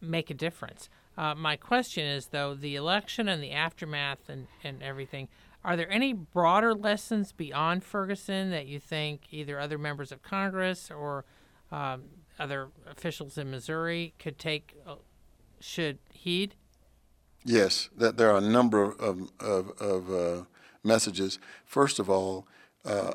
make 0.00 0.30
a 0.30 0.34
difference. 0.34 0.88
Uh, 1.16 1.34
my 1.34 1.56
question 1.56 2.04
is, 2.04 2.28
though, 2.28 2.54
the 2.54 2.74
election 2.74 3.28
and 3.28 3.42
the 3.42 3.52
aftermath 3.52 4.28
and, 4.28 4.48
and 4.64 4.82
everything, 4.82 5.28
are 5.64 5.76
there 5.76 5.90
any 5.90 6.12
broader 6.12 6.74
lessons 6.74 7.32
beyond 7.32 7.84
Ferguson 7.84 8.50
that 8.50 8.66
you 8.66 8.80
think 8.80 9.28
either 9.30 9.58
other 9.60 9.78
members 9.78 10.12
of 10.12 10.22
Congress 10.22 10.90
or 10.90 11.24
um, 11.70 12.02
other 12.38 12.68
officials 12.90 13.38
in 13.38 13.50
Missouri 13.50 14.12
could 14.18 14.38
take, 14.38 14.74
uh, 14.86 14.96
should 15.60 15.98
heed? 16.12 16.56
Yes, 17.44 17.90
that 17.96 18.16
there 18.16 18.30
are 18.30 18.38
a 18.38 18.40
number 18.40 18.82
of, 18.82 19.30
of, 19.38 19.70
of 19.80 20.10
uh, 20.10 20.44
messages. 20.82 21.38
First 21.66 21.98
of 21.98 22.08
all, 22.08 22.46
uh, 22.84 23.12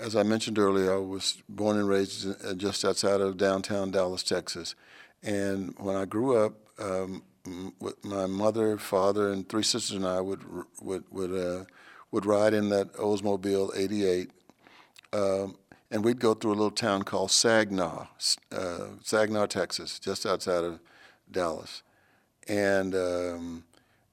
as 0.00 0.16
I 0.16 0.22
mentioned 0.22 0.58
earlier, 0.58 0.94
I 0.94 0.98
was 0.98 1.42
born 1.48 1.78
and 1.78 1.88
raised 1.88 2.26
just 2.58 2.84
outside 2.84 3.20
of 3.20 3.36
downtown 3.36 3.90
Dallas, 3.90 4.22
Texas. 4.22 4.74
And 5.22 5.74
when 5.78 5.96
I 5.96 6.04
grew 6.04 6.36
up, 6.36 6.54
um, 6.78 7.22
my 8.02 8.26
mother, 8.26 8.76
father, 8.76 9.30
and 9.30 9.48
three 9.48 9.62
sisters 9.62 9.96
and 9.96 10.06
I 10.06 10.20
would 10.20 10.42
would 10.82 11.04
would 11.10 11.32
uh, 11.32 11.64
would 12.10 12.26
ride 12.26 12.54
in 12.54 12.68
that 12.70 12.92
Oldsmobile 12.94 13.76
'88, 13.76 14.30
um, 15.12 15.56
and 15.90 16.04
we'd 16.04 16.18
go 16.18 16.34
through 16.34 16.50
a 16.50 16.54
little 16.54 16.70
town 16.70 17.04
called 17.04 17.30
Saginaw, 17.30 18.08
uh, 18.52 18.86
Saginaw, 19.02 19.46
Texas, 19.46 19.98
just 19.98 20.26
outside 20.26 20.64
of 20.64 20.80
Dallas. 21.30 21.82
And 22.48 22.94
um, 22.94 23.64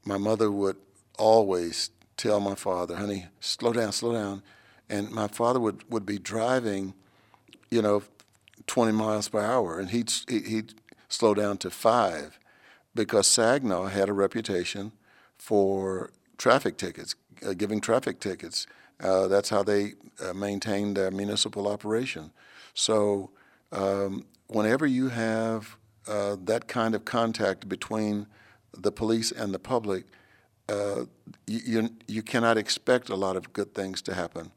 my 0.05 0.17
mother 0.17 0.51
would 0.51 0.77
always 1.17 1.91
tell 2.17 2.39
my 2.39 2.55
father, 2.55 2.95
honey, 2.95 3.27
slow 3.39 3.73
down, 3.73 3.91
slow 3.91 4.13
down. 4.13 4.43
And 4.89 5.11
my 5.11 5.27
father 5.27 5.59
would, 5.59 5.89
would 5.89 6.05
be 6.05 6.19
driving, 6.19 6.93
you 7.69 7.81
know, 7.81 8.03
20 8.67 8.91
miles 8.91 9.29
per 9.29 9.39
hour, 9.39 9.79
and 9.79 9.89
he'd, 9.89 10.11
he'd 10.29 10.75
slow 11.09 11.33
down 11.33 11.57
to 11.57 11.69
five 11.69 12.39
because 12.95 13.27
Saginaw 13.27 13.87
had 13.87 14.09
a 14.09 14.13
reputation 14.13 14.91
for 15.37 16.11
traffic 16.37 16.77
tickets, 16.77 17.15
uh, 17.45 17.53
giving 17.53 17.81
traffic 17.81 18.19
tickets. 18.19 18.67
Uh, 19.01 19.27
that's 19.27 19.49
how 19.49 19.63
they 19.63 19.93
uh, 20.23 20.33
maintain 20.33 20.93
their 20.93 21.11
municipal 21.11 21.67
operation. 21.67 22.31
So 22.73 23.31
um, 23.71 24.25
whenever 24.47 24.85
you 24.85 25.09
have 25.09 25.77
uh, 26.07 26.35
that 26.45 26.67
kind 26.67 26.95
of 26.95 27.05
contact 27.05 27.67
between 27.67 28.27
the 28.77 28.91
police 28.91 29.31
and 29.31 29.53
the 29.53 29.59
public, 29.59 30.05
uh, 30.69 31.05
you, 31.47 31.59
you, 31.65 31.89
you 32.07 32.23
cannot 32.23 32.57
expect 32.57 33.09
a 33.09 33.15
lot 33.15 33.35
of 33.35 33.53
good 33.53 33.73
things 33.73 34.01
to 34.01 34.13
happen. 34.13 34.51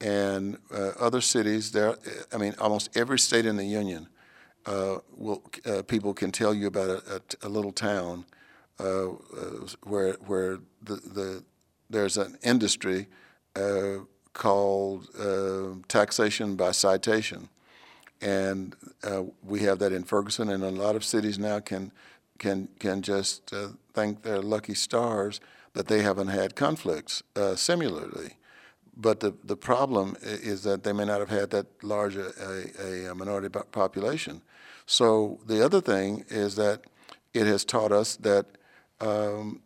And 0.00 0.58
uh, 0.72 0.92
other 0.98 1.20
cities, 1.20 1.72
there, 1.72 1.96
I 2.32 2.36
mean, 2.36 2.54
almost 2.58 2.96
every 2.96 3.18
state 3.18 3.46
in 3.46 3.56
the 3.56 3.64
union, 3.64 4.08
uh, 4.66 4.98
will, 5.16 5.42
people 5.86 6.14
can 6.14 6.30
tell 6.30 6.54
you 6.54 6.66
about 6.66 6.90
a, 6.90 7.16
a, 7.16 7.46
a 7.46 7.48
little 7.48 7.72
town 7.72 8.24
where 9.84 10.14
where 10.26 10.58
the, 10.82 10.96
the 10.96 11.44
there's 11.92 12.16
an 12.16 12.38
industry 12.42 13.06
uh, 13.54 13.98
called 14.32 15.08
uh, 15.18 15.78
taxation 15.88 16.56
by 16.56 16.72
citation, 16.72 17.48
and 18.22 18.76
uh, 19.02 19.24
we 19.42 19.60
have 19.60 19.78
that 19.80 19.92
in 19.92 20.04
Ferguson, 20.04 20.48
and 20.48 20.62
a 20.62 20.70
lot 20.70 20.96
of 20.96 21.04
cities 21.04 21.38
now 21.38 21.60
can 21.60 21.92
can 22.38 22.68
can 22.78 23.02
just 23.02 23.52
uh, 23.52 23.68
thank 23.92 24.22
their 24.22 24.40
lucky 24.40 24.74
stars 24.74 25.40
that 25.74 25.88
they 25.88 26.02
haven't 26.02 26.28
had 26.28 26.54
conflicts 26.54 27.22
uh, 27.36 27.54
similarly. 27.56 28.36
But 28.94 29.20
the, 29.20 29.32
the 29.42 29.56
problem 29.56 30.16
is 30.20 30.64
that 30.64 30.84
they 30.84 30.92
may 30.92 31.06
not 31.06 31.20
have 31.20 31.30
had 31.30 31.50
that 31.50 31.66
large 31.82 32.16
a, 32.16 33.08
a 33.10 33.14
minority 33.14 33.48
population. 33.48 34.42
So 34.84 35.40
the 35.46 35.64
other 35.64 35.80
thing 35.80 36.26
is 36.28 36.56
that 36.56 36.82
it 37.32 37.46
has 37.46 37.64
taught 37.64 37.90
us 37.90 38.16
that 38.16 38.46
um, 39.00 39.62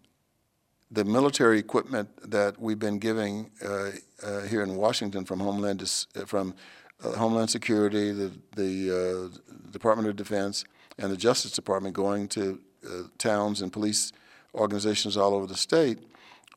the 0.91 1.05
military 1.05 1.59
equipment 1.59 2.09
that 2.31 2.61
we've 2.61 2.79
been 2.79 2.99
giving 2.99 3.51
uh, 3.65 3.91
uh, 4.23 4.43
here 4.43 4.63
in 4.63 4.77
Washington 4.77 5.25
from 5.25 5.41
Homeland 5.41 5.83
uh, 5.83 6.25
from 6.25 6.55
uh, 7.03 7.13
Homeland 7.13 7.51
Security, 7.51 8.13
the, 8.13 8.33
the 8.55 9.31
uh, 9.35 9.71
Department 9.71 10.09
of 10.09 10.17
Defense, 10.17 10.65
and 10.99 11.11
the 11.11 11.17
Justice 11.17 11.53
Department 11.53 11.95
going 11.95 12.29
to 12.29 12.61
uh, 12.87 13.03
towns 13.19 13.63
and 13.63 13.73
police 13.73 14.13
organizations 14.55 15.17
all 15.17 15.35
over 15.35 15.47
the 15.47 15.57
state, 15.57 15.99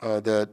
that 0.02 0.50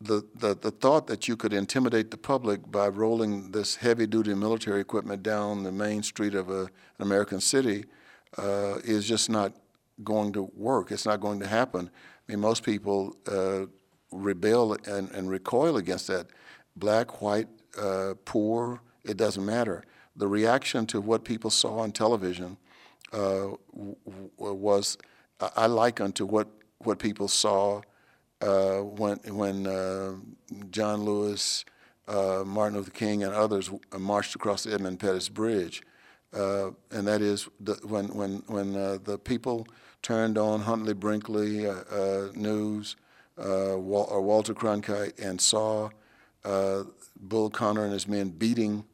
the, 0.00 0.26
the, 0.34 0.56
the 0.56 0.70
thought 0.72 1.06
that 1.06 1.28
you 1.28 1.36
could 1.36 1.52
intimidate 1.52 2.10
the 2.10 2.16
public 2.16 2.70
by 2.70 2.88
rolling 2.88 3.52
this 3.52 3.76
heavy 3.76 4.06
duty 4.06 4.34
military 4.34 4.80
equipment 4.80 5.22
down 5.22 5.62
the 5.62 5.70
main 5.70 6.02
street 6.02 6.34
of 6.34 6.50
a, 6.50 6.62
an 6.62 6.70
American 7.00 7.40
city 7.40 7.84
is 8.84 9.06
just 9.06 9.30
not 9.30 9.52
going 10.02 10.32
to 10.32 10.50
work. 10.56 10.90
It's 10.90 11.06
not 11.06 11.20
going 11.20 11.38
to 11.40 11.46
happen. 11.46 11.88
I 12.28 12.32
mean, 12.32 12.40
most 12.40 12.62
people 12.62 13.16
uh, 13.30 13.66
rebel 14.10 14.76
and, 14.86 15.10
and, 15.10 15.30
recoil 15.30 15.76
against 15.76 16.06
that. 16.08 16.26
Black, 16.76 17.20
white, 17.20 17.48
uh, 17.78 18.14
poor, 18.24 18.80
it 19.04 19.16
doesn't 19.16 19.44
matter. 19.44 19.84
The 20.16 20.28
reaction 20.28 20.86
to 20.86 21.00
what 21.00 21.24
people 21.24 21.50
saw 21.50 21.80
on 21.80 21.92
television 21.92 22.56
uh, 23.12 23.48
was, 24.36 24.98
I 25.56 25.66
liken 25.66 26.12
to 26.12 26.26
what, 26.26 26.48
what 26.78 26.98
people 26.98 27.28
saw 27.28 27.82
uh, 28.40 28.80
when, 28.80 29.18
when 29.28 29.66
uh, 29.66 30.14
John 30.70 31.04
Lewis, 31.04 31.64
uh, 32.06 32.42
Martin 32.44 32.76
Luther 32.78 32.90
King, 32.90 33.24
and 33.24 33.32
others 33.32 33.70
marched 33.98 34.34
across 34.34 34.64
the 34.64 34.74
Edmund 34.74 35.00
Pettus 35.00 35.28
Bridge. 35.28 35.82
and 36.32 37.06
that 37.06 37.22
is 37.22 37.48
the, 37.60 37.74
when, 37.84 38.08
when, 38.08 38.42
when 38.46 38.72
the 38.72 39.18
people 39.24 39.66
turned 40.02 40.36
on 40.36 40.60
Huntley 40.60 40.92
Brinkley 40.92 41.66
uh, 41.66 41.72
uh, 41.90 42.28
News 42.34 42.96
uh, 43.38 43.78
Wal- 43.78 44.08
or 44.10 44.20
Walter 44.20 44.52
Cronkite 44.52 45.18
and 45.18 45.40
saw 45.40 45.88
Bull 46.44 47.50
Connor 47.50 47.84
and 47.84 47.92
his 47.92 48.06
men 48.06 48.28
beating 48.28 48.84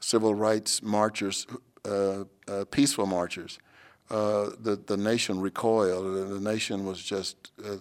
civil 0.00 0.34
rights 0.34 0.82
marchers, 0.82 1.46
peaceful 2.70 3.06
marchers. 3.06 3.58
Uh, 4.10 4.50
the 4.60 4.74
the 4.86 4.96
nation 4.96 5.40
recoiled. 5.40 6.30
The 6.30 6.40
nation 6.40 6.84
was 6.84 7.00
just 7.00 7.52
uh, 7.64 7.76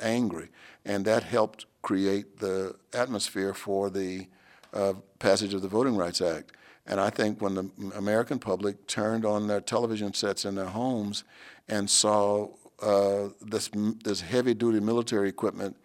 angry, 0.00 0.48
and 0.86 1.04
that 1.04 1.22
helped 1.22 1.66
create 1.82 2.38
the 2.38 2.74
atmosphere 2.94 3.52
for 3.52 3.90
the 3.90 4.26
uh, 4.72 4.94
passage 5.18 5.52
of 5.52 5.60
the 5.60 5.68
Voting 5.68 5.94
Rights 5.94 6.22
Act. 6.22 6.52
And 6.86 6.98
I 6.98 7.10
think 7.10 7.42
when 7.42 7.54
the 7.54 7.70
American 7.94 8.38
public 8.38 8.86
turned 8.86 9.26
on 9.26 9.48
their 9.48 9.60
television 9.60 10.14
sets 10.14 10.44
in 10.44 10.54
their 10.54 10.66
homes 10.66 11.24
and 11.68 11.90
saw 11.90 12.48
uh, 12.80 13.28
this 13.42 13.68
this 14.02 14.22
heavy 14.22 14.54
duty 14.54 14.80
military 14.80 15.28
equipment 15.28 15.76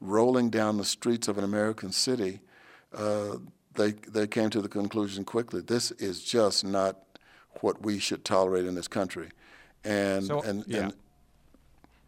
rolling 0.00 0.50
down 0.50 0.76
the 0.76 0.84
streets 0.84 1.26
of 1.28 1.38
an 1.38 1.44
American 1.44 1.90
city, 1.90 2.40
uh, 2.94 3.36
they 3.74 3.92
they 3.92 4.26
came 4.26 4.50
to 4.50 4.60
the 4.60 4.68
conclusion 4.68 5.24
quickly: 5.24 5.60
this 5.60 5.90
is 5.92 6.22
just 6.22 6.64
not 6.64 6.98
what 7.60 7.82
we 7.82 7.98
should 7.98 8.24
tolerate 8.24 8.64
in 8.64 8.74
this 8.74 8.88
country. 8.88 9.30
And 9.84 10.24
So, 10.24 10.42
and, 10.42 10.64
yeah. 10.66 10.84
and 10.84 10.94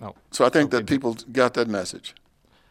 Oh. 0.01 0.15
so 0.33 0.45
I 0.45 0.49
think 0.49 0.71
that 0.73 0.87
people 0.87 1.17
got 1.31 1.55
that 1.55 1.69
message. 1.69 2.15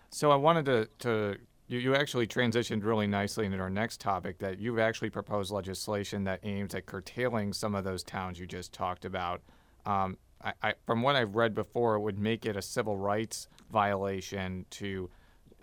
So 0.09 0.31
I 0.31 0.35
wanted 0.35 0.65
to, 0.65 0.89
to 0.99 1.37
you, 1.69 1.79
you 1.79 1.95
actually 1.95 2.27
transitioned 2.27 2.83
really 2.83 3.07
nicely 3.07 3.45
into 3.45 3.57
our 3.59 3.69
next 3.69 4.01
topic 4.01 4.37
that 4.39 4.59
you've 4.59 4.79
actually 4.79 5.09
proposed 5.09 5.51
legislation 5.51 6.25
that 6.25 6.41
aims 6.43 6.75
at 6.75 6.85
curtailing 6.85 7.53
some 7.53 7.73
of 7.73 7.85
those 7.85 8.03
towns 8.03 8.37
you 8.37 8.45
just 8.45 8.73
talked 8.73 9.05
about. 9.05 9.41
Um, 9.85 10.17
I, 10.43 10.53
I, 10.61 10.73
from 10.85 11.01
what 11.01 11.15
I've 11.15 11.35
read 11.35 11.55
before, 11.55 11.95
it 11.95 12.01
would 12.01 12.19
make 12.19 12.45
it 12.45 12.57
a 12.57 12.61
civil 12.61 12.97
rights 12.97 13.47
violation 13.71 14.65
to 14.71 15.09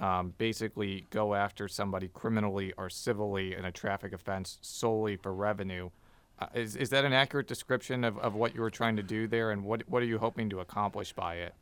um, 0.00 0.34
basically 0.38 1.06
go 1.10 1.34
after 1.34 1.68
somebody 1.68 2.08
criminally 2.08 2.72
or 2.76 2.88
civilly 2.88 3.54
in 3.54 3.64
a 3.64 3.72
traffic 3.72 4.12
offense 4.12 4.58
solely 4.60 5.16
for 5.16 5.32
revenue. 5.34 5.90
Uh, 6.40 6.46
is, 6.54 6.76
is 6.76 6.90
that 6.90 7.04
an 7.04 7.12
accurate 7.12 7.48
description 7.48 8.04
of, 8.04 8.16
of 8.18 8.34
what 8.34 8.54
you 8.54 8.60
were 8.60 8.70
trying 8.70 8.96
to 8.96 9.02
do 9.02 9.26
there, 9.26 9.50
and 9.50 9.64
what, 9.64 9.82
what 9.88 10.02
are 10.02 10.06
you 10.06 10.18
hoping 10.18 10.48
to 10.50 10.60
accomplish 10.60 11.12
by 11.12 11.34
it? 11.34 11.54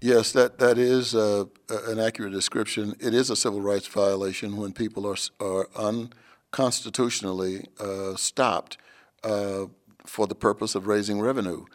Yes, 0.00 0.32
that, 0.32 0.58
that 0.58 0.78
is 0.78 1.14
uh, 1.14 1.44
an 1.68 2.00
accurate 2.00 2.32
description. 2.32 2.96
It 2.98 3.14
is 3.14 3.30
a 3.30 3.36
civil 3.36 3.60
rights 3.60 3.86
violation 3.86 4.56
when 4.56 4.72
people 4.72 5.06
are, 5.06 5.16
are 5.38 5.68
unconstitutionally 5.76 7.68
uh, 7.78 8.16
stopped 8.16 8.78
uh, 9.22 9.66
for 10.04 10.26
the 10.26 10.34
purpose 10.34 10.74
of 10.74 10.88
raising 10.88 11.20
revenue. 11.20 11.66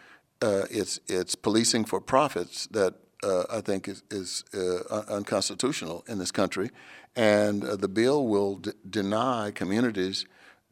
Uh, 0.41 0.63
it's, 0.69 0.99
it's 1.07 1.35
policing 1.35 1.85
for 1.85 2.01
profits 2.01 2.67
that 2.67 2.95
uh, 3.23 3.43
I 3.49 3.61
think 3.61 3.87
is, 3.87 4.03
is 4.11 4.43
uh, 4.53 5.03
unconstitutional 5.09 6.03
in 6.07 6.19
this 6.19 6.31
country. 6.31 6.69
And 7.15 7.63
the 7.63 7.87
bill 7.87 8.27
will 8.27 8.57
d- 8.57 8.71
deny 8.87 9.51
communities 9.51 10.25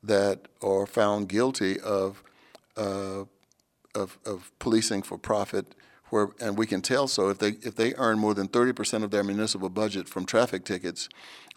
that 0.04 0.48
are 0.62 0.86
found 0.86 1.28
guilty 1.28 1.80
of, 1.80 2.22
of, 2.76 3.28
of 3.96 4.52
policing 4.60 5.02
for 5.02 5.18
profit 5.18 5.74
where, 6.10 6.30
and 6.40 6.58
we 6.58 6.66
can 6.66 6.82
tell 6.82 7.08
so 7.08 7.30
if 7.30 7.40
they 7.40 7.50
if 7.62 7.76
they 7.76 7.94
earn 7.96 8.20
more 8.20 8.34
than 8.34 8.48
30% 8.48 9.04
of 9.04 9.12
their 9.12 9.24
municipal 9.24 9.70
budget 9.70 10.08
from 10.08 10.26
traffic 10.26 10.64
tickets, 10.64 11.10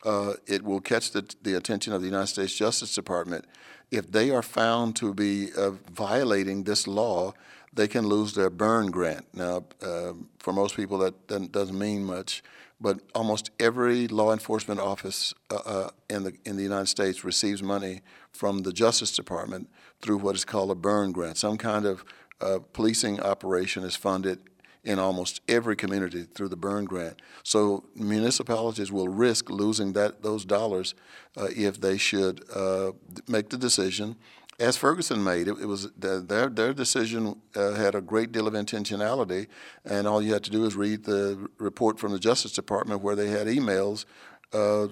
uh, 0.05 0.35
it 0.47 0.65
will 0.65 0.81
catch 0.81 1.11
the, 1.13 1.25
the 1.43 1.55
attention 1.55 1.93
of 1.93 2.01
the 2.01 2.07
United 2.07 2.29
States 2.29 2.55
Justice 2.55 2.95
Department. 2.95 3.45
If 3.91 4.11
they 4.11 4.31
are 4.31 4.43
found 4.43 4.97
to 4.97 5.15
be 5.15 5.51
uh, 5.57 5.71
violating 5.93 6.65
this 6.65 6.87
law, 6.87 7.35
they 7.73 7.89
can 7.89 8.07
lose 8.07 8.35
their 8.35 8.51
Byrne 8.51 8.91
grant. 8.91 9.27
Now, 9.35 9.65
uh, 9.83 10.13
for 10.39 10.53
most 10.53 10.77
people, 10.77 10.99
that, 10.99 11.53
doesn't 11.53 11.79
mean 11.79 12.05
much, 12.05 12.43
but 12.81 13.01
almost 13.15 13.51
every 13.59 14.09
law 14.09 14.33
enforcement 14.33 14.81
office 14.81 15.35
uh, 15.51 15.57
uh, 15.67 15.91
in 16.09 16.23
the 16.23 16.33
in 16.45 16.57
the 16.57 16.63
United 16.63 16.87
States 16.87 17.25
receives 17.25 17.63
money 17.63 18.03
from 18.33 18.63
the 18.63 18.73
Justice 18.73 19.15
Department 19.15 19.69
through 20.01 20.19
what 20.19 20.37
is 20.37 20.45
called 20.45 20.71
a 20.71 20.75
Byrne 20.75 21.13
grant, 21.13 21.37
some 21.37 21.59
kind 21.59 21.85
of 21.85 22.05
uh, 22.41 22.61
policing 22.73 23.21
operation 23.21 23.83
is 23.83 23.97
funded 23.97 24.39
in 24.85 24.99
almost 24.99 25.41
every 25.49 25.77
community 25.77 26.23
through 26.23 26.49
the 26.49 26.57
Byrne 26.57 26.85
grant. 26.85 27.21
So 27.43 27.85
municipalities 27.95 28.93
will 28.93 29.09
risk 29.09 29.51
losing 29.51 29.93
that 29.95 30.23
those 30.23 30.45
dollars 30.45 30.95
uh, 31.37 31.49
if 31.55 31.81
they 31.81 31.99
should 31.99 32.45
uh, 32.55 32.93
make 33.27 33.51
the 33.51 33.59
decision, 33.59 34.17
as 34.59 34.77
Ferguson 34.77 35.23
made. 35.23 35.49
It, 35.49 35.59
it 35.61 35.67
was 35.67 35.91
their 35.93 36.49
their 36.49 36.75
decision 36.75 37.41
uh, 37.55 37.73
had 37.73 37.95
a 37.95 38.01
great 38.01 38.33
deal 38.33 38.47
of 38.47 38.55
intentionality, 38.55 39.47
and 39.85 40.07
all 40.07 40.23
you 40.23 40.33
had 40.33 40.45
to 40.45 40.51
do 40.51 40.65
is 40.65 40.77
read 40.77 41.05
the 41.05 41.49
report 41.59 41.99
from 41.99 42.13
the 42.13 42.19
Justice 42.19 42.53
Department 42.53 43.03
where 43.03 43.17
they 43.17 43.29
had 43.29 43.47
emails 43.47 44.05
uh, 44.53 44.89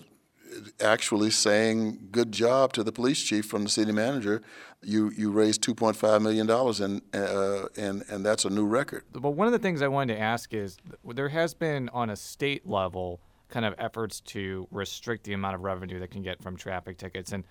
actually 0.80 1.30
saying 1.30 2.08
good 2.10 2.32
job 2.32 2.72
to 2.72 2.82
the 2.82 2.92
police 2.92 3.22
chief 3.22 3.46
from 3.46 3.64
the 3.64 3.68
city 3.68 3.92
manager 3.92 4.42
you 4.82 5.10
you 5.10 5.30
raised 5.30 5.62
2.5 5.62 6.22
million 6.22 6.46
dollars 6.46 6.80
and 6.80 7.02
uh, 7.14 7.64
and 7.76 8.04
and 8.08 8.24
that's 8.24 8.44
a 8.44 8.50
new 8.50 8.64
record 8.64 9.02
but 9.12 9.30
one 9.30 9.46
of 9.46 9.52
the 9.52 9.58
things 9.58 9.82
i 9.82 9.88
wanted 9.88 10.14
to 10.14 10.20
ask 10.20 10.54
is 10.54 10.78
there 11.04 11.28
has 11.30 11.54
been 11.54 11.88
on 11.90 12.10
a 12.10 12.16
state 12.16 12.66
level 12.66 13.20
kind 13.48 13.64
of 13.64 13.74
efforts 13.78 14.20
to 14.20 14.66
restrict 14.70 15.24
the 15.24 15.32
amount 15.32 15.54
of 15.54 15.62
revenue 15.62 15.98
that 15.98 16.10
can 16.10 16.22
get 16.22 16.42
from 16.42 16.56
traffic 16.56 16.96
tickets 16.98 17.32
and 17.32 17.44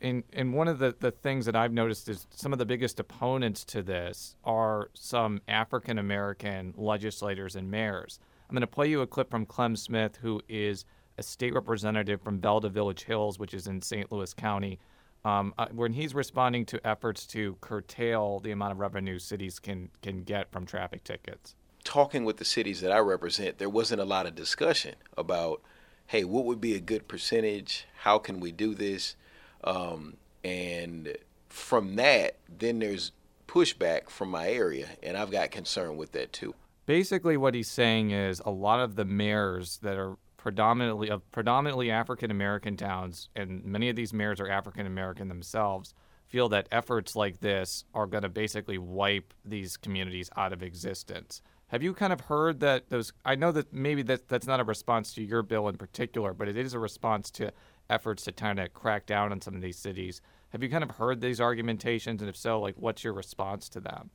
and, 0.00 0.24
and 0.32 0.52
one 0.54 0.68
of 0.68 0.78
the, 0.78 0.94
the 0.98 1.10
things 1.10 1.46
that 1.46 1.54
I've 1.54 1.72
noticed 1.72 2.08
is 2.08 2.26
some 2.30 2.52
of 2.52 2.58
the 2.58 2.66
biggest 2.66 2.98
opponents 2.98 3.64
to 3.66 3.82
this 3.82 4.36
are 4.44 4.90
some 4.94 5.40
African 5.48 5.98
American 5.98 6.74
legislators 6.76 7.56
and 7.56 7.70
mayors. 7.70 8.18
I'm 8.48 8.54
going 8.54 8.62
to 8.62 8.66
play 8.66 8.88
you 8.88 9.00
a 9.02 9.06
clip 9.06 9.30
from 9.30 9.46
Clem 9.46 9.76
Smith, 9.76 10.18
who 10.20 10.40
is 10.48 10.84
a 11.18 11.22
state 11.22 11.54
representative 11.54 12.20
from 12.20 12.38
Bellevue 12.38 12.70
Village 12.70 13.04
Hills, 13.04 13.38
which 13.38 13.54
is 13.54 13.66
in 13.66 13.80
St. 13.80 14.10
Louis 14.10 14.34
County, 14.34 14.80
um, 15.24 15.54
uh, 15.58 15.66
when 15.72 15.92
he's 15.92 16.14
responding 16.14 16.64
to 16.66 16.84
efforts 16.84 17.26
to 17.26 17.56
curtail 17.60 18.40
the 18.40 18.50
amount 18.50 18.72
of 18.72 18.78
revenue 18.78 19.18
cities 19.18 19.58
can 19.58 19.90
can 20.02 20.24
get 20.24 20.50
from 20.50 20.66
traffic 20.66 21.04
tickets. 21.04 21.54
Talking 21.84 22.24
with 22.24 22.38
the 22.38 22.44
cities 22.44 22.80
that 22.80 22.90
I 22.90 22.98
represent, 22.98 23.58
there 23.58 23.68
wasn't 23.68 24.00
a 24.00 24.04
lot 24.04 24.26
of 24.26 24.34
discussion 24.34 24.96
about, 25.16 25.62
hey, 26.08 26.24
what 26.24 26.44
would 26.44 26.60
be 26.60 26.74
a 26.74 26.80
good 26.80 27.06
percentage? 27.06 27.86
How 28.00 28.18
can 28.18 28.40
we 28.40 28.50
do 28.50 28.74
this? 28.74 29.14
Um, 29.64 30.16
and 30.44 31.16
from 31.48 31.96
that, 31.96 32.36
then 32.58 32.78
there's 32.78 33.12
pushback 33.46 34.08
from 34.08 34.30
my 34.30 34.48
area, 34.48 34.88
and 35.02 35.16
I've 35.16 35.30
got 35.30 35.50
concern 35.50 35.96
with 35.96 36.12
that 36.12 36.32
too. 36.32 36.54
Basically, 36.86 37.36
what 37.36 37.54
he's 37.54 37.68
saying 37.68 38.10
is 38.10 38.40
a 38.44 38.50
lot 38.50 38.80
of 38.80 38.96
the 38.96 39.04
mayors 39.04 39.78
that 39.82 39.96
are 39.96 40.16
predominantly 40.36 41.10
of 41.10 41.28
predominantly 41.32 41.90
African 41.90 42.30
American 42.30 42.76
towns, 42.76 43.28
and 43.36 43.64
many 43.64 43.88
of 43.88 43.96
these 43.96 44.12
mayors 44.12 44.40
are 44.40 44.48
African 44.48 44.86
American 44.86 45.28
themselves, 45.28 45.94
feel 46.26 46.48
that 46.48 46.68
efforts 46.70 47.14
like 47.14 47.40
this 47.40 47.84
are 47.92 48.06
going 48.06 48.22
to 48.22 48.28
basically 48.28 48.78
wipe 48.78 49.34
these 49.44 49.76
communities 49.76 50.30
out 50.36 50.52
of 50.52 50.62
existence. 50.62 51.42
Have 51.68 51.82
you 51.82 51.92
kind 51.92 52.12
of 52.12 52.22
heard 52.22 52.60
that 52.60 52.88
those? 52.88 53.12
I 53.24 53.34
know 53.34 53.52
that 53.52 53.72
maybe 53.72 54.02
that 54.04 54.28
that's 54.28 54.46
not 54.46 54.60
a 54.60 54.64
response 54.64 55.12
to 55.14 55.22
your 55.22 55.42
bill 55.42 55.68
in 55.68 55.76
particular, 55.76 56.32
but 56.34 56.48
it 56.48 56.56
is 56.56 56.74
a 56.74 56.78
response 56.78 57.30
to 57.32 57.52
efforts 57.90 58.24
to 58.24 58.32
kind 58.32 58.58
of 58.58 58.72
crack 58.72 59.06
down 59.06 59.32
on 59.32 59.40
some 59.40 59.54
of 59.54 59.60
these 59.60 59.76
cities. 59.78 60.22
Have 60.50 60.62
you 60.62 60.68
kind 60.68 60.84
of 60.84 60.92
heard 60.92 61.20
these 61.20 61.40
argumentations, 61.40 62.22
and 62.22 62.28
if 62.28 62.36
so, 62.36 62.60
like 62.60 62.76
what's 62.76 63.04
your 63.04 63.12
response 63.12 63.68
to 63.70 63.80
them? 63.80 64.10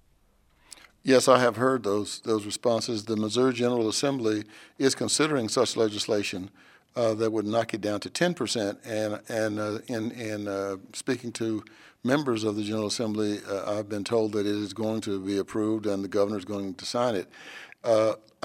Yes, 1.03 1.27
I 1.27 1.39
have 1.39 1.57
heard 1.57 1.83
those 1.83 2.21
those 2.21 2.45
responses. 2.45 3.05
The 3.05 3.15
Missouri 3.15 3.53
General 3.53 3.87
Assembly 3.87 4.43
is 4.79 4.95
considering 4.95 5.49
such 5.49 5.77
legislation 5.77 6.49
uh, 6.95 7.13
that 7.13 7.31
would 7.31 7.45
knock 7.45 7.73
it 7.73 7.81
down 7.81 7.99
to 7.99 8.09
10 8.09 8.33
percent. 8.33 8.79
And 8.83 9.21
and 9.29 9.59
uh, 9.59 9.79
in 9.87 10.11
in 10.11 10.47
uh, 10.47 10.77
speaking 10.93 11.31
to 11.33 11.63
members 12.03 12.43
of 12.43 12.55
the 12.55 12.63
General 12.63 12.87
Assembly, 12.87 13.39
uh, 13.47 13.77
I've 13.77 13.87
been 13.87 14.03
told 14.03 14.31
that 14.33 14.47
it 14.47 14.55
is 14.55 14.73
going 14.73 15.01
to 15.01 15.19
be 15.19 15.37
approved 15.37 15.85
and 15.85 16.03
the 16.03 16.07
governor 16.07 16.37
is 16.37 16.45
going 16.45 16.73
to 16.75 16.85
sign 16.85 17.15
it. 17.15 17.27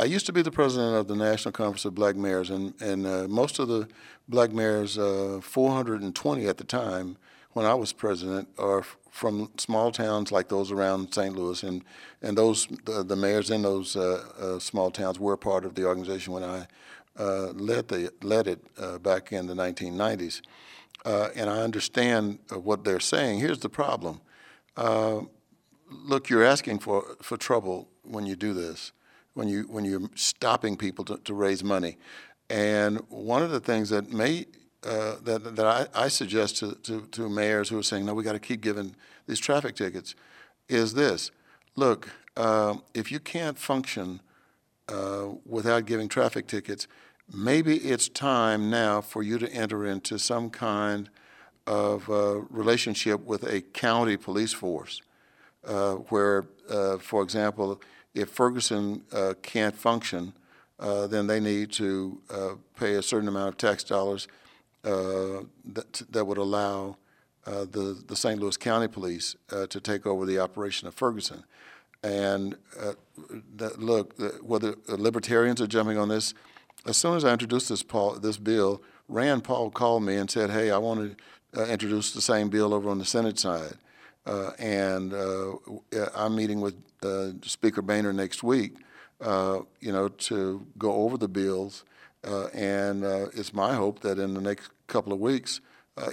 Uh, 0.00 0.02
I 0.02 0.06
used 0.06 0.26
to 0.26 0.32
be 0.32 0.42
the 0.42 0.50
president 0.50 0.96
of 0.96 1.08
the 1.08 1.16
National 1.16 1.52
Conference 1.52 1.84
of 1.84 1.94
Black 1.94 2.16
Mayors, 2.16 2.50
and 2.50 2.74
and 2.80 3.06
uh, 3.06 3.26
most 3.28 3.58
of 3.58 3.68
the 3.68 3.88
black 4.28 4.52
mayors, 4.52 4.96
420 4.96 6.46
at 6.46 6.56
the 6.56 6.64
time 6.64 7.16
when 7.52 7.66
I 7.66 7.74
was 7.74 7.92
president, 7.92 8.48
are 8.58 8.84
from 9.10 9.50
small 9.58 9.90
towns 9.90 10.30
like 10.30 10.48
those 10.48 10.70
around 10.70 11.12
St. 11.12 11.34
Louis, 11.36 11.62
and 11.62 11.84
and 12.22 12.36
those 12.36 12.66
the, 12.84 13.02
the 13.02 13.16
mayors 13.16 13.50
in 13.50 13.62
those 13.62 13.96
uh, 13.96 14.24
uh, 14.38 14.58
small 14.58 14.90
towns 14.90 15.18
were 15.18 15.36
part 15.36 15.64
of 15.64 15.74
the 15.74 15.84
organization 15.84 16.32
when 16.32 16.44
I 16.44 16.66
uh, 17.18 17.52
led 17.52 17.88
the 17.88 18.12
led 18.22 18.46
it 18.46 18.60
uh, 18.78 18.98
back 18.98 19.32
in 19.32 19.46
the 19.46 19.54
1990s, 19.54 20.40
uh, 21.04 21.28
and 21.34 21.50
I 21.50 21.58
understand 21.62 22.38
what 22.50 22.84
they're 22.84 23.00
saying. 23.00 23.40
Here's 23.40 23.60
the 23.60 23.68
problem: 23.68 24.20
look, 25.90 26.30
you're 26.30 26.44
asking 26.44 26.78
for 26.78 27.16
for 27.20 27.36
trouble 27.36 27.88
when 28.02 28.26
you 28.26 28.36
do 28.36 28.54
this, 28.54 28.92
when 29.34 29.48
you 29.48 29.62
when 29.64 29.84
you're 29.84 30.08
stopping 30.14 30.76
people 30.76 31.04
to, 31.04 31.16
to 31.18 31.34
raise 31.34 31.62
money, 31.62 31.96
and 32.48 32.98
one 33.08 33.42
of 33.42 33.50
the 33.50 33.60
things 33.60 33.90
that 33.90 34.12
may 34.12 34.46
uh, 34.82 35.16
that, 35.22 35.56
that 35.56 35.66
I, 35.66 35.86
I 36.04 36.08
suggest 36.08 36.56
to, 36.58 36.74
to, 36.74 37.02
to, 37.12 37.28
mayors 37.28 37.68
who 37.68 37.78
are 37.78 37.82
saying, 37.82 38.06
no, 38.06 38.14
we 38.14 38.24
got 38.24 38.32
to 38.32 38.38
keep 38.38 38.62
giving 38.62 38.96
these 39.26 39.38
traffic 39.38 39.76
tickets, 39.76 40.14
is 40.70 40.94
this. 40.94 41.30
Look, 41.76 42.10
uh, 42.36 42.76
if 42.94 43.12
you 43.12 43.20
can't 43.20 43.58
function 43.58 44.20
uh, 44.88 45.28
without 45.44 45.84
giving 45.84 46.08
traffic 46.08 46.46
tickets, 46.46 46.88
maybe 47.32 47.76
it's 47.76 48.08
time 48.08 48.70
now 48.70 49.02
for 49.02 49.22
you 49.22 49.38
to 49.38 49.52
enter 49.52 49.86
into 49.86 50.18
some 50.18 50.48
kind 50.48 51.10
of 51.66 52.08
uh, 52.08 52.40
relationship 52.48 53.20
with 53.24 53.44
a 53.44 53.60
county 53.60 54.16
police 54.16 54.52
force, 54.52 55.02
uh, 55.66 55.94
where, 56.08 56.46
uh, 56.70 56.96
for 56.96 57.22
example, 57.22 57.80
if 58.14 58.28
Ferguson 58.30 59.02
can't 59.42 59.76
function, 59.76 60.32
uh, 60.80 61.06
then 61.06 61.26
they 61.26 61.38
need 61.38 61.70
to 61.70 62.20
uh, 62.30 62.54
pay 62.78 62.94
a 62.94 63.02
certain 63.02 63.28
amount 63.28 63.48
of 63.48 63.56
tax 63.58 63.84
dollars 63.84 64.26
uh, 64.84 65.42
that, 65.64 66.02
that 66.10 66.24
would 66.24 66.38
allow 66.38 66.96
uh, 67.46 67.66
the, 67.70 68.02
the 68.06 68.16
St. 68.16 68.40
Louis 68.40 68.56
County 68.56 68.88
Police 68.88 69.36
uh, 69.52 69.66
to 69.66 69.80
take 69.80 70.06
over 70.06 70.24
the 70.24 70.38
operation 70.38 70.88
of 70.88 70.94
Ferguson. 70.94 71.44
And 72.02 72.56
uh, 72.80 72.94
that, 73.56 73.78
look, 73.78 74.14
uh, 74.18 74.28
whether 74.42 74.74
libertarians 74.88 75.60
are 75.60 75.66
jumping 75.66 75.98
on 75.98 76.08
this, 76.08 76.32
as 76.86 76.96
soon 76.96 77.14
as 77.14 77.26
I 77.26 77.32
introduced 77.32 77.68
this, 77.68 77.82
Paul, 77.82 78.14
this 78.14 78.38
bill, 78.38 78.80
Rand 79.08 79.44
Paul 79.44 79.70
called 79.70 80.02
me 80.02 80.16
and 80.16 80.30
said, 80.30 80.48
"Hey, 80.48 80.70
I 80.70 80.78
want 80.78 81.18
to 81.52 81.60
uh, 81.60 81.66
introduce 81.66 82.12
the 82.12 82.22
same 82.22 82.48
bill 82.48 82.72
over 82.72 82.88
on 82.88 82.98
the 82.98 83.04
Senate 83.04 83.38
side." 83.38 83.74
Uh, 84.30 84.52
and 84.60 85.12
uh, 85.12 85.56
I'm 86.14 86.36
meeting 86.36 86.60
with 86.60 86.76
uh, 87.02 87.32
Speaker 87.42 87.82
Boehner 87.82 88.12
next 88.12 88.44
week, 88.44 88.76
you 89.20 89.92
know, 89.92 90.08
to 90.08 90.64
go 90.78 90.92
over 90.92 91.18
the 91.18 91.28
bills. 91.28 91.84
And 92.22 93.04
it's 93.34 93.52
my 93.52 93.74
hope 93.74 94.00
that 94.00 94.20
in 94.20 94.34
the 94.34 94.40
next 94.40 94.70
couple 94.86 95.12
of 95.12 95.18
weeks, 95.18 95.60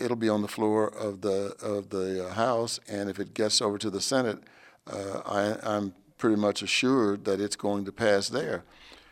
it'll 0.01 0.17
be 0.17 0.29
on 0.29 0.41
the 0.41 0.47
floor 0.47 0.87
of 0.87 1.21
the 1.21 1.55
of 1.61 1.89
the 1.89 2.31
House. 2.33 2.79
And 2.87 3.07
if 3.07 3.19
it 3.19 3.35
gets 3.35 3.61
over 3.61 3.77
to 3.77 3.91
the 3.91 4.01
Senate, 4.01 4.39
I, 4.87 5.57
I'm 5.61 5.93
pretty 6.17 6.37
much 6.37 6.63
assured 6.63 7.25
that 7.25 7.39
it's 7.39 7.55
going 7.55 7.85
to 7.85 7.91
pass 7.91 8.29
there. 8.29 8.63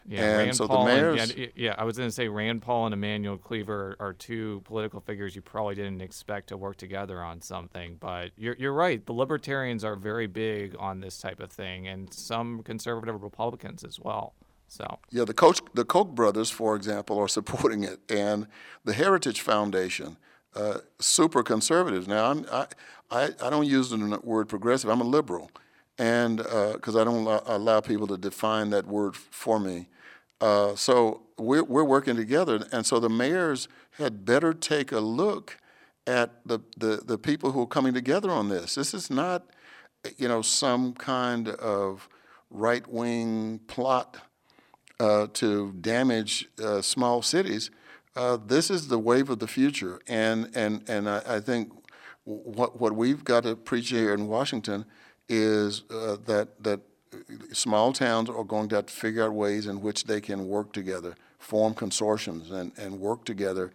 Yeah, 0.08 0.24
and 0.24 0.38
Rand 0.38 0.56
so 0.56 0.68
Paul 0.68 0.86
the 0.86 0.92
and- 0.92 1.02
mayors, 1.02 1.36
yeah, 1.36 1.48
yeah, 1.56 1.76
I 1.78 1.84
was 1.84 1.98
going 1.98 2.08
to 2.08 2.14
say 2.14 2.28
Rand 2.28 2.62
Paul 2.62 2.86
and 2.86 2.94
Emanuel 2.94 3.38
Cleaver 3.38 3.96
are 4.00 4.14
two 4.14 4.62
political 4.66 5.00
figures 5.02 5.36
you 5.36 5.42
probably 5.42 5.74
didn't 5.76 6.02
expect 6.02 6.50
to 6.50 6.58
work 6.58 6.78
together 6.78 7.24
on 7.24 7.42
something. 7.42 7.98
But 8.00 8.32
you're, 8.38 8.56
you're 8.60 8.74
right. 8.74 9.04
The 9.04 9.14
libertarians 9.14 9.84
are 9.84 9.96
very 9.96 10.28
big 10.28 10.76
on 10.78 11.00
this 11.00 11.18
type 11.20 11.40
of 11.40 11.52
thing, 11.52 11.88
and 11.88 12.14
some 12.14 12.62
conservative 12.62 13.24
Republicans 13.24 13.84
as 13.84 14.00
well. 14.00 14.34
So 14.68 15.00
Yeah, 15.10 15.26
the 15.26 15.34
Koch, 15.34 15.60
the 15.74 15.86
Koch 15.86 16.14
brothers, 16.14 16.50
for 16.50 16.76
example, 16.76 17.18
are 17.20 17.28
supporting 17.28 17.84
it, 17.84 18.00
and 18.10 18.48
the 18.84 18.94
Heritage 18.94 19.42
Foundation, 19.42 20.18
uh, 20.56 20.80
super 21.00 21.44
conservative. 21.44 22.08
Now, 22.08 22.32
I'm, 22.32 22.46
I, 22.52 22.68
I, 23.12 23.30
I 23.42 23.50
don't 23.50 23.68
use 23.68 23.90
the 23.90 24.20
word 24.24 24.50
progressive. 24.50 24.90
I'm 24.90 25.02
a 25.02 25.06
liberal, 25.06 25.52
and 25.98 26.38
because 26.38 26.96
I 26.96 27.04
don't 27.04 27.26
allow, 27.26 27.44
allow 27.46 27.80
people 27.82 28.08
to 28.08 28.18
define 28.18 28.70
that 28.70 28.86
word 28.86 29.16
for 29.16 29.60
me. 29.60 29.88
Uh, 30.42 30.76
so 30.76 31.22
we're, 31.38 31.64
we're 31.64 31.84
working 31.84 32.16
together, 32.16 32.66
and 32.72 32.86
so 32.86 33.00
the 33.00 33.10
mayors 33.10 33.68
had 33.98 34.26
better 34.26 34.54
take 34.54 34.92
a 34.92 35.00
look 35.00 35.58
at 36.08 36.32
the, 36.46 36.60
the, 36.78 37.02
the 37.06 37.18
people 37.18 37.52
who 37.52 37.62
are 37.62 37.68
coming 37.68 37.94
together 37.94 38.30
on 38.30 38.50
this. 38.50 38.76
This 38.76 38.94
is 38.94 39.10
not, 39.10 39.46
you 40.18 40.28
know, 40.28 40.42
some 40.42 40.94
kind 40.94 41.50
of 41.50 42.08
right 42.50 42.88
wing 42.88 43.60
plot 43.68 44.18
uh, 45.00 45.28
to 45.34 45.72
damage 45.74 46.48
uh, 46.64 46.82
small 46.82 47.22
cities. 47.22 47.72
Uh, 48.16 48.38
this 48.38 48.70
is 48.70 48.88
the 48.88 49.00
wave 49.00 49.30
of 49.30 49.40
the 49.40 49.48
future, 49.48 50.00
and 50.08 50.50
and 50.56 50.88
and 50.90 51.10
I, 51.10 51.22
I 51.28 51.40
think 51.42 51.74
what 52.24 52.80
what 52.80 52.96
we've 52.96 53.26
got 53.26 53.44
to 53.44 53.58
preach 53.58 53.90
here 53.90 54.14
in 54.14 54.28
Washington 54.28 54.86
is 55.28 55.84
uh, 55.92 56.16
that 56.26 56.64
that 56.64 56.80
small 57.56 57.94
towns 57.94 58.30
are 58.30 58.44
going 58.44 58.70
to 58.70 58.76
have 58.76 58.88
to 58.88 58.94
figure 58.94 59.24
out 59.24 59.34
ways 59.34 59.68
in 59.68 59.82
which 59.82 60.04
they 60.06 60.22
can 60.22 60.48
work 60.48 60.74
together, 60.74 61.16
form 61.40 61.74
consortiums, 61.74 62.52
and 62.52 62.72
and 62.78 63.00
work 63.00 63.26
together 63.26 63.72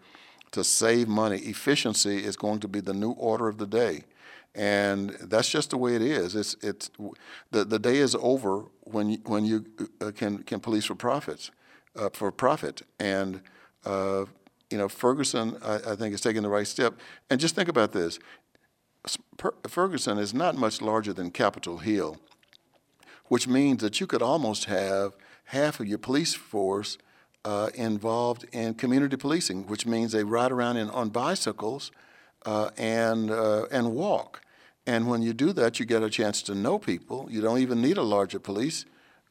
to 0.53 0.65
save 0.65 1.09
money. 1.09 1.39
Efficiency 1.39 2.25
is 2.25 2.37
going 2.37 2.61
to 2.61 2.69
be 2.69 2.81
the 2.81 2.95
new 2.95 3.13
order 3.13 3.49
of 3.49 3.59
the 3.59 3.67
day. 3.67 4.05
And 4.55 5.11
that's 5.21 5.49
just 5.49 5.71
the 5.71 5.77
way 5.77 5.95
it 5.95 6.03
is. 6.03 6.35
It's, 6.35 6.57
it's, 6.61 6.91
the, 7.53 7.65
the 7.65 7.79
day 7.79 7.99
is 7.99 8.17
over 8.17 8.65
when 8.81 9.11
you, 9.11 9.19
when 9.25 9.45
you 9.45 9.65
uh, 10.01 10.11
can, 10.11 10.43
can 10.43 10.59
police 10.59 10.87
for 10.87 10.97
profits, 10.97 11.53
uh, 11.95 12.09
for 12.13 12.33
profit. 12.33 12.83
And, 12.99 13.43
uh, 13.85 14.25
you 14.71 14.79
know, 14.79 14.89
Ferguson, 14.89 15.57
I, 15.63 15.93
I 15.93 15.97
think, 15.97 16.15
is 16.15 16.21
taking 16.21 16.43
the 16.43 16.49
right 16.49 16.67
step. 16.67 16.95
And 17.29 17.39
just 17.39 17.55
think 17.55 17.69
about 17.69 17.93
this. 17.93 18.19
Ferguson 19.69 20.19
is 20.19 20.35
not 20.35 20.57
much 20.57 20.83
larger 20.83 21.13
than 21.13 21.31
Capitol 21.31 21.79
Hill, 21.79 22.19
which 23.31 23.47
means 23.47 23.81
that 23.81 24.01
you 24.01 24.09
could 24.09 24.23
almost 24.23 24.65
have 24.65 25.15
half 25.45 25.79
of 25.79 25.87
your 25.87 25.99
police 25.99 26.35
force 26.35 26.99
uh, 27.45 27.71
involved 27.75 28.45
in 28.51 28.75
community 28.75 29.17
policing, 29.17 29.69
which 29.69 29.87
means 29.87 30.11
they 30.11 30.25
ride 30.25 30.51
around 30.51 30.77
in, 30.79 30.91
on 30.91 31.11
bicycles 31.11 31.93
uh, 32.45 32.71
and 32.77 33.31
uh, 33.31 33.67
and 33.71 33.95
walk. 33.95 34.41
And 34.85 35.09
when 35.09 35.23
you 35.23 35.33
do 35.33 35.53
that, 35.53 35.79
you 35.79 35.87
get 35.87 36.03
a 36.03 36.11
chance 36.11 36.43
to 36.43 36.57
know 36.57 36.77
people. 36.77 37.29
You 37.31 37.41
don't 37.41 37.59
even 37.59 37.81
need 37.81 37.99
a 37.99 38.03
larger 38.03 38.41
police 38.41 38.85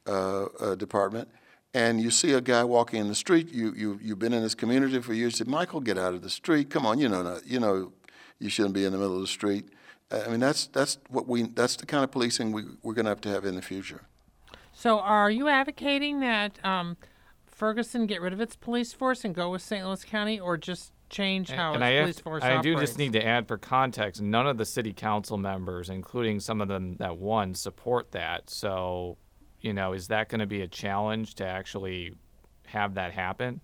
uh, 0.06 0.44
uh, 0.44 0.74
department. 0.76 1.28
And 1.74 2.00
you 2.00 2.10
see 2.10 2.32
a 2.32 2.40
guy 2.40 2.64
walking 2.64 3.00
in 3.00 3.08
the 3.08 3.14
street. 3.14 3.52
You 3.52 3.74
you 3.76 3.98
you've 4.02 4.18
been 4.18 4.32
in 4.32 4.42
this 4.42 4.54
community 4.54 4.98
for 5.00 5.12
years. 5.12 5.38
You 5.38 5.44
say, 5.44 5.50
Michael, 5.50 5.80
get 5.80 5.98
out 5.98 6.14
of 6.14 6.22
the 6.22 6.30
street. 6.30 6.70
Come 6.70 6.86
on, 6.86 6.98
you 6.98 7.10
know 7.10 7.38
you 7.44 7.60
know 7.60 7.92
you 8.38 8.48
shouldn't 8.48 8.74
be 8.74 8.86
in 8.86 8.92
the 8.92 8.98
middle 8.98 9.16
of 9.16 9.20
the 9.20 9.26
street. 9.26 9.66
I 10.10 10.28
mean, 10.28 10.40
that's 10.40 10.66
that's 10.66 10.98
what 11.08 11.28
we 11.28 11.42
that's 11.42 11.76
the 11.76 11.86
kind 11.86 12.02
of 12.02 12.10
policing 12.10 12.52
we, 12.52 12.64
we're 12.82 12.94
going 12.94 13.04
to 13.04 13.10
have 13.10 13.20
to 13.22 13.28
have 13.28 13.44
in 13.44 13.54
the 13.54 13.62
future. 13.62 14.02
So, 14.72 14.98
are 14.98 15.30
you 15.30 15.48
advocating 15.48 16.20
that 16.20 16.64
um, 16.64 16.96
Ferguson 17.46 18.06
get 18.06 18.20
rid 18.20 18.32
of 18.32 18.40
its 18.40 18.56
police 18.56 18.92
force 18.92 19.24
and 19.24 19.34
go 19.34 19.50
with 19.50 19.62
St. 19.62 19.84
Louis 19.84 20.04
County, 20.04 20.40
or 20.40 20.56
just 20.56 20.92
change 21.10 21.50
how 21.50 21.74
and 21.74 21.82
its 21.82 21.88
I, 21.88 21.90
have- 21.90 22.04
police 22.04 22.20
force 22.20 22.42
I 22.42 22.60
do 22.60 22.76
just 22.76 22.98
need 22.98 23.12
to 23.12 23.24
add 23.24 23.46
for 23.46 23.58
context, 23.58 24.20
none 24.22 24.46
of 24.46 24.56
the 24.58 24.64
city 24.64 24.92
council 24.92 25.36
members, 25.36 25.90
including 25.90 26.40
some 26.40 26.60
of 26.60 26.68
them 26.68 26.96
that 26.96 27.18
won, 27.18 27.54
support 27.54 28.12
that. 28.12 28.50
So, 28.50 29.16
you 29.60 29.72
know, 29.72 29.92
is 29.92 30.08
that 30.08 30.28
going 30.28 30.40
to 30.40 30.46
be 30.46 30.62
a 30.62 30.68
challenge 30.68 31.34
to 31.36 31.46
actually 31.46 32.14
have 32.66 32.94
that 32.94 33.12
happen? 33.12 33.60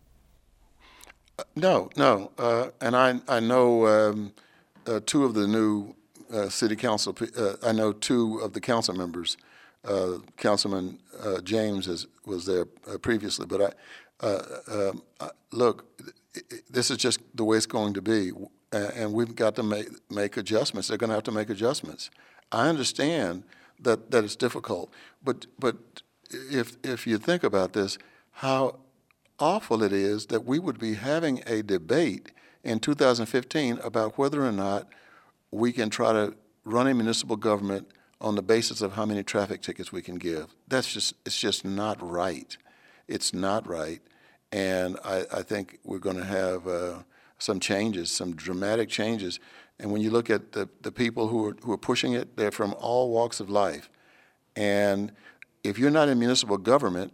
No, 1.54 1.90
no, 1.96 2.30
uh, 2.38 2.68
and 2.80 2.96
I 2.96 3.20
I 3.28 3.40
know 3.40 3.86
um, 3.86 4.32
uh, 4.86 5.00
two 5.04 5.24
of 5.24 5.34
the 5.34 5.46
new 5.46 5.94
uh, 6.32 6.48
city 6.48 6.76
council. 6.76 7.16
Uh, 7.36 7.54
I 7.62 7.72
know 7.72 7.92
two 7.92 8.38
of 8.38 8.52
the 8.52 8.60
council 8.60 8.94
members. 8.94 9.36
Uh, 9.84 10.18
Councilman 10.36 10.98
uh, 11.22 11.40
James 11.42 11.86
is, 11.86 12.08
was 12.24 12.44
there 12.44 12.66
uh, 12.92 12.98
previously, 12.98 13.46
but 13.46 13.76
I 14.20 14.26
um, 14.68 15.02
look. 15.52 16.02
This 16.68 16.90
is 16.90 16.98
just 16.98 17.20
the 17.34 17.44
way 17.44 17.56
it's 17.56 17.66
going 17.66 17.94
to 17.94 18.02
be, 18.02 18.32
and 18.72 19.12
we've 19.12 19.36
got 19.36 19.54
to 19.56 19.62
make 19.62 19.88
make 20.10 20.36
adjustments. 20.36 20.88
They're 20.88 20.98
going 20.98 21.10
to 21.10 21.14
have 21.14 21.22
to 21.24 21.32
make 21.32 21.50
adjustments. 21.50 22.10
I 22.50 22.68
understand 22.68 23.44
that 23.80 24.10
that 24.10 24.24
it's 24.24 24.36
difficult, 24.36 24.90
but 25.22 25.46
but 25.58 25.76
if 26.30 26.76
if 26.82 27.06
you 27.06 27.18
think 27.18 27.44
about 27.44 27.72
this, 27.72 27.96
how 28.32 28.80
awful 29.38 29.82
it 29.82 29.92
is 29.92 30.26
that 30.26 30.44
we 30.44 30.58
would 30.58 30.78
be 30.78 30.94
having 30.94 31.42
a 31.46 31.62
debate 31.62 32.32
in 32.64 32.80
2015 32.80 33.78
about 33.82 34.18
whether 34.18 34.44
or 34.44 34.52
not 34.52 34.88
we 35.50 35.72
can 35.72 35.90
try 35.90 36.12
to 36.12 36.34
run 36.64 36.86
a 36.86 36.94
municipal 36.94 37.36
government 37.36 37.88
on 38.20 38.34
the 38.34 38.42
basis 38.42 38.80
of 38.80 38.94
how 38.94 39.04
many 39.04 39.22
traffic 39.22 39.62
tickets 39.62 39.92
we 39.92 40.02
can 40.02 40.16
give. 40.16 40.54
That's 40.68 40.92
just 40.92 41.14
it's 41.24 41.38
just 41.38 41.64
not 41.64 41.98
right. 42.02 42.56
It's 43.08 43.32
not 43.32 43.68
right, 43.68 44.00
and 44.50 44.98
I, 45.04 45.24
I 45.32 45.42
think 45.42 45.78
we're 45.84 45.98
going 45.98 46.16
to 46.16 46.24
have 46.24 46.66
uh, 46.66 47.02
some 47.38 47.60
changes, 47.60 48.10
some 48.10 48.34
dramatic 48.34 48.88
changes. 48.88 49.38
And 49.78 49.92
when 49.92 50.00
you 50.00 50.10
look 50.10 50.30
at 50.30 50.52
the, 50.52 50.68
the 50.80 50.90
people 50.90 51.28
who 51.28 51.46
are 51.46 51.56
who 51.62 51.72
are 51.72 51.78
pushing 51.78 52.14
it, 52.14 52.36
they're 52.36 52.50
from 52.50 52.74
all 52.78 53.10
walks 53.10 53.40
of 53.40 53.50
life. 53.50 53.90
And 54.56 55.12
if 55.62 55.78
you're 55.78 55.90
not 55.90 56.08
in 56.08 56.18
municipal 56.18 56.56
government, 56.56 57.12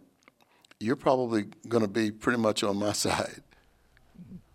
you're 0.79 0.95
probably 0.95 1.47
going 1.67 1.83
to 1.83 1.89
be 1.89 2.11
pretty 2.11 2.39
much 2.39 2.63
on 2.63 2.77
my 2.77 2.91
side. 3.05 3.43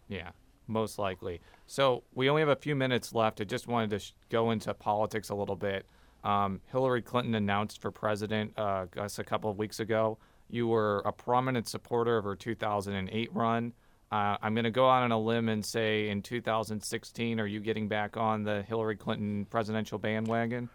Yeah, 0.09 0.31
most 0.67 0.99
likely. 0.99 1.41
So 1.69 2.03
we 2.15 2.31
only 2.31 2.41
have 2.41 2.49
a 2.49 2.57
few 2.57 2.75
minutes 2.75 3.15
left. 3.15 3.43
I 3.43 3.45
just 3.45 3.69
wanted 3.69 3.91
to 3.91 3.99
sh- 3.99 4.15
go 4.31 4.51
into 4.51 4.73
politics 4.73 5.29
a 5.29 5.35
little 5.35 5.55
bit. 5.55 5.85
Um, 6.25 6.63
Hillary 6.73 7.03
Clinton 7.03 7.35
announced 7.35 7.83
for 7.83 7.91
president, 7.91 8.59
uh, 8.59 8.87
I 8.97 9.05
a 9.05 9.25
couple 9.25 9.51
of 9.51 9.59
weeks 9.59 9.79
ago. 9.79 10.17
You 10.49 10.67
were 10.67 11.03
a 11.05 11.13
prominent 11.13 11.69
supporter 11.69 12.17
of 12.17 12.25
her 12.25 12.35
2008 12.35 13.35
run. 13.35 13.75
Uh, 14.11 14.39
I'm 14.41 14.55
going 14.55 14.65
to 14.65 14.71
go 14.71 14.89
out 14.89 15.03
on 15.03 15.13
a 15.13 15.21
limb 15.21 15.51
and 15.51 15.63
say 15.63 16.09
in 16.09 16.23
2016, 16.23 17.39
are 17.39 17.47
you 17.47 17.61
getting 17.61 17.87
back 17.87 18.17
on 18.17 18.45
the 18.45 18.63
Hillary 18.63 18.97
Clinton 18.97 19.45
presidential 19.45 19.99
bandwagon? 19.99 20.71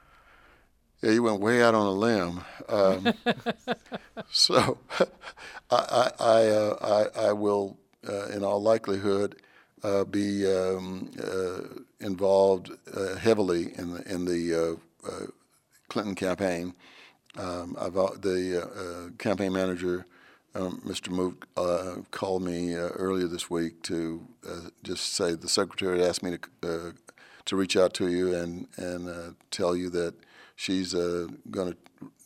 Yeah, 1.01 1.11
you 1.11 1.23
went 1.23 1.41
way 1.41 1.63
out 1.63 1.73
on 1.73 1.87
a 1.87 1.91
limb. 1.91 2.41
Um, 2.69 3.13
so 4.29 4.77
I, 4.99 5.05
I, 5.71 6.11
I, 6.19 6.47
uh, 6.49 7.09
I, 7.15 7.29
I 7.29 7.33
will, 7.33 7.79
uh, 8.07 8.27
in 8.27 8.43
all 8.43 8.61
likelihood, 8.61 9.41
uh, 9.83 10.03
be 10.05 10.47
um, 10.47 11.11
uh, 11.21 11.81
involved 11.99 12.71
uh, 12.93 13.15
heavily 13.15 13.73
in 13.77 13.93
the, 13.93 14.13
in 14.13 14.25
the 14.25 14.55
uh, 14.55 15.09
uh, 15.09 15.25
Clinton 15.89 16.15
campaign. 16.15 16.73
Um, 17.37 17.73
the 18.21 18.61
uh, 18.61 18.79
uh, 18.79 19.09
campaign 19.17 19.53
manager, 19.53 20.05
um, 20.53 20.81
Mr. 20.85 21.09
Mook, 21.09 21.47
called 22.11 22.43
me 22.43 22.75
earlier 22.75 23.27
this 23.27 23.49
week 23.49 23.81
to 23.83 24.25
just 24.83 25.15
say 25.15 25.33
the 25.33 25.49
secretary 25.49 26.03
asked 26.03 26.23
me 26.23 26.37
to 26.61 26.93
to 27.45 27.57
reach 27.57 27.75
out 27.75 27.93
to 27.95 28.07
you 28.07 28.33
and 28.35 28.67
and 28.77 29.35
tell 29.49 29.75
you 29.75 29.89
that 29.89 30.13
she's 30.55 30.93
going 30.93 31.75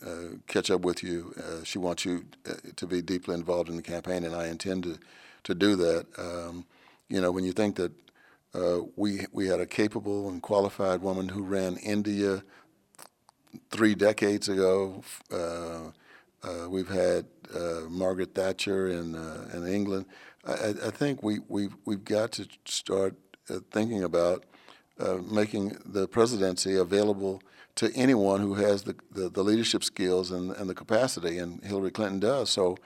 to 0.03 0.39
catch 0.47 0.69
up 0.69 0.81
with 0.81 1.03
you. 1.03 1.33
She 1.63 1.79
wants 1.79 2.03
you 2.03 2.25
to 2.75 2.85
be 2.85 3.01
deeply 3.01 3.33
involved 3.33 3.69
in 3.69 3.77
the 3.77 3.81
campaign, 3.81 4.25
and 4.25 4.35
I 4.35 4.47
intend 4.47 4.83
to 4.83 4.99
to 5.43 5.55
do 5.55 5.77
that. 5.77 6.05
Um, 6.17 6.65
you 7.09 7.21
know, 7.21 7.31
when 7.31 7.45
you 7.45 7.53
think 7.53 7.75
that 7.75 7.91
uh, 8.53 8.79
we 8.95 9.25
we 9.31 9.47
had 9.47 9.59
a 9.59 9.65
capable 9.65 10.29
and 10.29 10.41
qualified 10.41 11.01
woman 11.01 11.29
who 11.29 11.43
ran 11.43 11.77
India 11.77 12.43
three 13.69 13.95
decades 13.95 14.49
ago. 14.49 15.03
Uh, 15.31 15.91
uh, 16.43 16.69
we've 16.69 16.89
had 16.89 17.25
uh, 17.53 17.81
Margaret 17.89 18.33
Thatcher 18.33 18.89
in 18.89 19.15
uh, 19.15 19.49
in 19.53 19.67
England. 19.67 20.05
I, 20.45 20.73
I 20.85 20.91
think 20.91 21.23
we 21.23 21.39
we 21.47 21.69
we've 21.85 22.05
got 22.05 22.31
to 22.33 22.47
start 22.65 23.15
uh, 23.49 23.59
thinking 23.71 24.03
about 24.03 24.45
making 25.29 25.77
the 25.85 26.07
presidency 26.07 26.75
available 26.75 27.39
to 27.75 27.91
anyone 27.93 28.41
who 28.41 28.55
has 28.55 28.81
the, 28.81 28.95
the, 29.11 29.29
the 29.29 29.43
leadership 29.43 29.83
skills 29.83 30.31
and, 30.31 30.49
and 30.53 30.67
the 30.67 30.73
capacity, 30.73 31.37
and 31.37 31.63
Hillary 31.63 31.91
Clinton 31.91 32.19
does. 32.19 32.49
So 32.49 32.77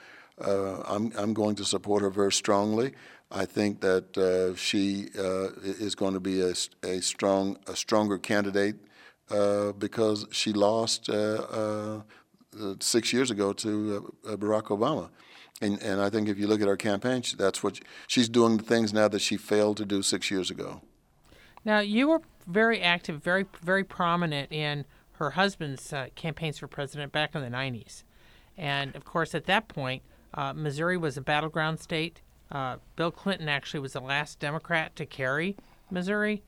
uh, 0.42 0.82
I'm, 0.86 1.12
I'm 1.16 1.34
going 1.34 1.54
to 1.56 1.64
support 1.64 2.02
her 2.02 2.10
very 2.10 2.32
strongly. 2.32 2.92
I 3.30 3.46
think 3.46 3.80
that 3.80 4.16
uh, 4.18 4.54
she 4.56 5.08
uh, 5.18 5.48
is 5.62 5.94
going 5.94 6.14
to 6.14 6.20
be 6.20 6.42
a, 6.42 6.52
a 6.82 7.00
strong 7.00 7.56
a 7.66 7.74
stronger 7.74 8.18
candidate 8.18 8.76
uh, 9.30 9.72
because 9.72 10.26
she 10.30 10.52
lost 10.52 11.08
uh, 11.08 12.00
six 12.80 13.12
years 13.12 13.30
ago 13.30 13.52
to 13.54 14.12
Barack 14.24 14.64
Obama. 14.64 15.08
And, 15.62 15.80
and 15.80 16.00
I 16.00 16.10
think 16.10 16.28
if 16.28 16.38
you 16.38 16.46
look 16.46 16.60
at 16.60 16.68
her 16.68 16.76
campaign, 16.76 17.22
she- 17.22 17.36
that's 17.36 17.62
what 17.62 17.80
she's 18.06 18.28
doing 18.28 18.56
the 18.58 18.64
things 18.64 18.92
now 18.92 19.08
that 19.08 19.20
she 19.20 19.36
failed 19.36 19.76
to 19.78 19.84
do 19.86 20.02
six 20.02 20.30
years 20.30 20.50
ago. 20.50 20.82
Now, 21.64 21.78
you 21.78 22.08
were 22.08 22.20
very 22.46 22.82
active, 22.82 23.22
very 23.22 23.46
very 23.62 23.84
prominent 23.84 24.52
in 24.52 24.84
her 25.12 25.30
husband's 25.30 25.92
uh, 25.92 26.08
campaigns 26.16 26.58
for 26.58 26.66
president 26.66 27.12
back 27.12 27.34
in 27.34 27.40
the 27.40 27.48
90s. 27.48 28.02
And 28.58 28.94
of 28.96 29.04
course, 29.04 29.34
at 29.34 29.46
that 29.46 29.68
point, 29.68 30.02
uh, 30.34 30.52
Missouri 30.52 30.96
was 30.96 31.16
a 31.16 31.20
battleground 31.20 31.80
state. 31.80 32.20
Uh, 32.50 32.76
Bill 32.96 33.10
Clinton 33.10 33.48
actually 33.48 33.80
was 33.80 33.94
the 33.94 34.00
last 34.00 34.38
Democrat 34.38 34.94
to 34.96 35.06
carry 35.06 35.56
Missouri. 35.90 36.42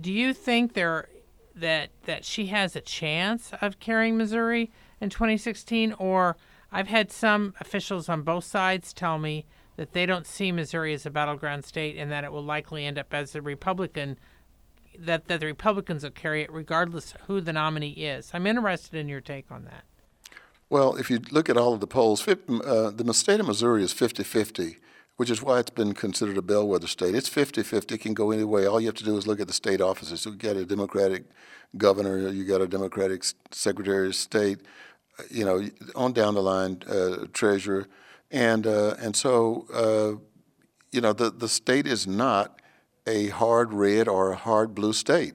Do 0.00 0.12
you 0.12 0.32
think 0.32 0.74
there 0.74 1.08
that 1.54 1.90
that 2.04 2.24
she 2.24 2.46
has 2.46 2.74
a 2.74 2.80
chance 2.80 3.52
of 3.60 3.78
carrying 3.78 4.16
Missouri 4.16 4.72
in 5.00 5.10
2016 5.10 5.92
or 5.94 6.36
I've 6.72 6.88
had 6.88 7.12
some 7.12 7.54
officials 7.60 8.08
on 8.08 8.22
both 8.22 8.44
sides 8.44 8.92
tell 8.92 9.18
me 9.18 9.46
that 9.76 9.92
they 9.92 10.06
don't 10.06 10.26
see 10.26 10.50
Missouri 10.50 10.92
as 10.94 11.06
a 11.06 11.10
battleground 11.10 11.64
state 11.64 11.96
and 11.96 12.10
that 12.10 12.24
it 12.24 12.32
will 12.32 12.44
likely 12.44 12.84
end 12.84 12.98
up 12.98 13.14
as 13.14 13.34
a 13.34 13.42
Republican 13.42 14.18
that, 14.98 15.26
that 15.26 15.40
the 15.40 15.46
Republicans 15.46 16.04
will 16.04 16.10
carry 16.10 16.42
it 16.42 16.52
regardless 16.52 17.14
who 17.26 17.40
the 17.40 17.52
nominee 17.52 17.90
is. 17.90 18.30
I'm 18.32 18.46
interested 18.46 18.96
in 18.96 19.08
your 19.08 19.20
take 19.20 19.50
on 19.50 19.64
that. 19.64 19.84
Well, 20.74 20.96
if 20.96 21.08
you 21.08 21.20
look 21.30 21.48
at 21.48 21.56
all 21.56 21.72
of 21.72 21.78
the 21.78 21.86
polls, 21.86 22.26
uh, 22.26 22.90
the 22.90 23.14
state 23.14 23.38
of 23.38 23.46
Missouri 23.46 23.84
is 23.84 23.92
50 23.92 24.24
50, 24.24 24.78
which 25.14 25.30
is 25.30 25.40
why 25.40 25.60
it's 25.60 25.70
been 25.70 25.92
considered 25.92 26.36
a 26.36 26.42
bellwether 26.42 26.88
state. 26.88 27.14
It's 27.14 27.28
50 27.28 27.62
50, 27.62 27.94
it 27.94 28.00
can 28.00 28.12
go 28.12 28.32
any 28.32 28.42
way. 28.42 28.66
All 28.66 28.80
you 28.80 28.88
have 28.88 28.96
to 28.96 29.04
do 29.04 29.16
is 29.16 29.24
look 29.24 29.38
at 29.38 29.46
the 29.46 29.52
state 29.52 29.80
offices. 29.80 30.22
So 30.22 30.30
you 30.30 30.36
got 30.36 30.56
a 30.56 30.64
Democratic 30.64 31.26
governor, 31.76 32.28
you 32.28 32.44
got 32.44 32.60
a 32.60 32.66
Democratic 32.66 33.22
secretary 33.52 34.08
of 34.08 34.16
state, 34.16 34.62
uh, 35.20 35.22
you 35.30 35.44
know, 35.44 35.64
on 35.94 36.12
down 36.12 36.34
the 36.34 36.42
line, 36.42 36.82
uh, 36.88 37.26
treasurer. 37.32 37.86
And, 38.32 38.66
uh, 38.66 38.96
and 38.98 39.14
so, 39.14 39.66
uh, 39.72 40.18
you 40.90 41.00
know, 41.00 41.12
the, 41.12 41.30
the 41.30 41.48
state 41.48 41.86
is 41.86 42.08
not 42.08 42.60
a 43.06 43.28
hard 43.28 43.72
red 43.72 44.08
or 44.08 44.32
a 44.32 44.36
hard 44.36 44.74
blue 44.74 44.92
state. 44.92 45.34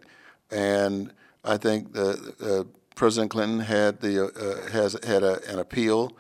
And 0.52 1.14
I 1.46 1.56
think 1.56 1.94
the, 1.94 2.68
President 3.00 3.32
Clinton 3.32 3.62
had 3.62 4.02
the, 4.02 4.26
uh, 4.26 4.28
uh, 4.28 4.72
has 4.72 4.98
had 5.06 5.24
a, 5.24 5.40
an 5.50 5.60
appeal 5.60 6.12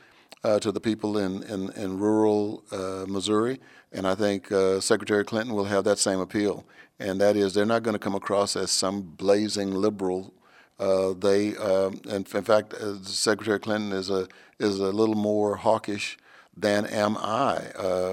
uh, 0.45 0.59
to 0.59 0.71
the 0.71 0.79
people 0.79 1.17
in, 1.17 1.43
in, 1.43 1.69
in 1.73 1.99
rural 1.99 2.63
uh, 2.71 3.03
Missouri. 3.05 3.59
And 3.91 4.07
I 4.07 4.15
think 4.15 4.49
uh, 4.49 4.79
Secretary 4.79 5.25
Clinton 5.25 5.53
will 5.53 5.65
have 5.65 5.83
that 5.83 5.99
same 5.99 6.21
appeal. 6.21 6.63
And 6.97 7.19
that 7.19 7.35
is, 7.35 7.53
they're 7.53 7.65
not 7.65 7.83
going 7.83 7.95
to 7.95 7.99
come 7.99 8.15
across 8.15 8.55
as 8.55 8.71
some 8.71 9.01
blazing 9.01 9.71
liberal 9.75 10.33
uh, 10.79 11.11
they, 11.19 11.57
um, 11.57 11.99
in 12.07 12.23
fact, 12.23 12.73
Secretary 13.03 13.59
Clinton 13.59 13.91
is 13.91 14.09
a 14.09 14.29
is 14.59 14.79
a 14.79 14.93
little 14.93 15.15
more 15.15 15.57
hawkish 15.57 16.17
than 16.55 16.85
am 16.85 17.17
I 17.17 17.57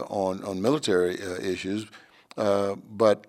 on 0.09 0.43
on 0.43 0.61
military 0.61 1.14
issues. 1.41 1.87
But 2.35 3.29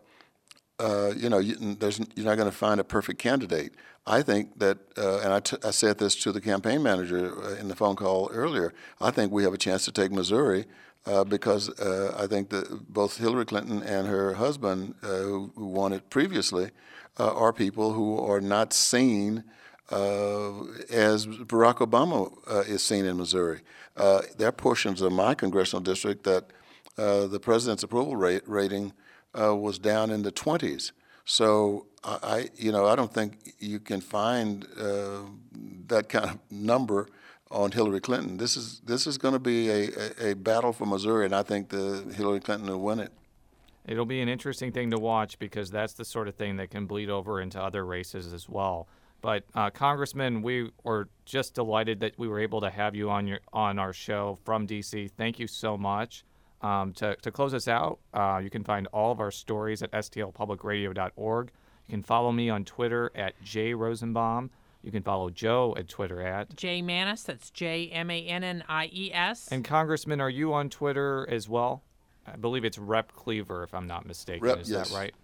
you 1.16 1.30
know, 1.30 1.38
you, 1.38 1.76
there's, 1.76 2.00
you're 2.16 2.26
not 2.26 2.38
going 2.38 2.50
to 2.50 2.58
find 2.58 2.80
a 2.80 2.84
perfect 2.84 3.20
candidate. 3.20 3.76
I 4.08 4.22
think 4.22 4.58
that, 4.60 4.78
uh, 4.98 5.20
and 5.20 5.34
I, 5.34 5.42
t- 5.42 5.58
I 5.66 5.72
said 5.72 5.98
this 5.98 6.16
to 6.24 6.32
the 6.32 6.40
campaign 6.40 6.82
manager 6.82 7.34
uh, 7.44 7.56
in 7.56 7.68
the 7.68 7.76
phone 7.76 7.98
call 7.98 8.30
earlier. 8.32 8.74
I 9.02 9.12
think 9.12 9.34
we 9.34 9.44
have 9.44 9.54
a 9.54 9.58
chance 9.58 9.84
to 9.86 9.92
take 9.92 10.12
Missouri 10.14 10.66
uh, 11.06 11.26
because 11.26 11.70
uh, 11.80 12.16
I 12.18 12.26
think 12.26 12.50
that 12.50 12.94
both 12.94 13.18
Hillary 13.18 13.46
Clinton 13.46 13.84
and 13.84 14.08
her 14.08 14.36
husband, 14.36 14.96
uh, 15.04 15.08
who, 15.08 15.52
who 15.56 15.66
won 15.68 15.92
it 15.92 16.10
previously, 16.10 16.72
uh, 17.20 17.34
are 17.34 17.52
people 17.52 17.94
who 17.94 18.18
are 18.20 18.40
not 18.40 18.72
seen 18.72 19.44
as 19.90 21.26
Barack 21.26 21.78
Obama 21.78 22.30
is 22.68 22.84
seen 22.84 23.06
in 23.06 23.18
Missouri. 23.18 23.62
There 23.96 24.50
are 24.50 24.52
portions 24.52 25.02
of 25.02 25.14
my 25.14 25.34
congressional 25.34 25.82
district 25.82 26.26
that 26.26 26.52
the 26.98 27.40
president's 27.42 27.84
approval 27.84 28.18
rate, 28.18 28.44
rating 28.46 28.92
was 29.34 29.80
down 29.80 30.12
in 30.12 30.24
the 30.24 30.32
20s. 30.32 30.92
So 31.30 31.88
I, 32.06 32.48
you 32.56 32.72
know, 32.72 32.86
I 32.86 32.96
don't 32.96 33.14
think 33.14 33.54
you 33.60 33.82
can 33.82 34.00
find 34.00 34.66
uh, 34.80 35.24
that 35.88 36.08
kind 36.08 36.26
of 36.26 36.40
number 36.50 37.10
on 37.52 37.74
Hillary 37.74 38.00
Clinton. 38.00 38.38
This 38.38 38.56
is 38.56 38.80
this 38.86 39.06
is 39.06 39.18
going 39.18 39.34
to 39.34 39.40
be 39.40 39.70
a, 39.70 39.90
a, 39.90 40.32
a 40.32 40.36
battle 40.36 40.72
for 40.72 40.86
Missouri, 40.86 41.26
and 41.26 41.36
I 41.36 41.44
think 41.44 41.68
the 41.68 42.14
Hillary 42.16 42.40
Clinton 42.40 42.70
will 42.70 42.80
win 42.80 43.00
it. 43.02 43.12
It'll 43.86 44.06
be 44.06 44.22
an 44.22 44.30
interesting 44.30 44.72
thing 44.72 44.90
to 44.92 44.98
watch 44.98 45.38
because 45.38 45.70
that's 45.70 45.94
the 45.94 46.06
sort 46.06 46.30
of 46.30 46.36
thing 46.36 46.56
that 46.58 46.72
can 46.72 46.86
bleed 46.86 47.10
over 47.10 47.42
into 47.42 47.62
other 47.62 47.86
races 47.86 48.32
as 48.32 48.48
well. 48.48 48.88
But 49.22 49.44
uh, 49.54 49.70
Congressman, 49.70 50.42
we 50.42 50.72
were 50.86 51.10
just 51.26 51.56
delighted 51.56 52.00
that 52.00 52.18
we 52.18 52.30
were 52.30 52.40
able 52.40 52.62
to 52.62 52.70
have 52.70 52.96
you 52.96 53.10
on 53.10 53.28
your 53.28 53.40
on 53.52 53.80
our 53.80 53.92
show 53.92 54.40
from 54.46 54.66
DC. 54.66 55.12
Thank 55.18 55.40
you 55.40 55.48
so 55.48 55.78
much. 55.78 56.24
Um, 56.62 56.94
to, 56.94 57.16
to 57.18 57.32
close 57.32 57.54
us 57.54 57.68
out, 57.68 58.00
uh, 58.14 58.42
you 58.44 58.50
can 58.50 58.64
find 58.64 58.88
all 58.88 59.12
of 59.12 59.20
our 59.20 59.30
stories 59.32 59.84
at 59.84 59.92
stlpublicradio.org. 59.92 61.52
You 61.88 61.92
can 61.92 62.04
follow 62.04 62.32
me 62.32 62.50
on 62.50 62.66
Twitter 62.66 63.12
at 63.16 63.34
jrosenbaum. 63.44 64.50
You 64.82 64.92
can 64.92 65.04
follow 65.04 65.30
Jo 65.30 65.76
at 65.78 65.88
Twitter 65.88 66.22
at. 66.22 66.56
Jay 66.56 66.82
Mannies, 66.82 67.24
that's 67.24 67.50
J 67.50 67.90
M 67.90 68.10
A 68.10 68.22
N 68.22 68.44
N 68.44 68.64
I 68.68 68.90
E 68.94 69.12
S. 69.14 69.48
And 69.52 69.64
Congressman, 69.64 70.22
are 70.22 70.30
you 70.30 70.54
on 70.54 70.70
Twitter 70.70 71.28
as 71.30 71.50
well? 71.50 71.84
I 72.26 72.36
believe 72.36 72.66
it's 72.66 72.78
Rep 72.78 73.14
Cleaver, 73.14 73.64
if 73.64 73.74
I'm 73.74 73.88
not 73.88 74.06
mistaken. 74.06 74.44
Rep, 74.44 74.60
Is 74.60 74.70
yes. 74.70 74.90
that 74.90 74.96
right? 74.96 75.16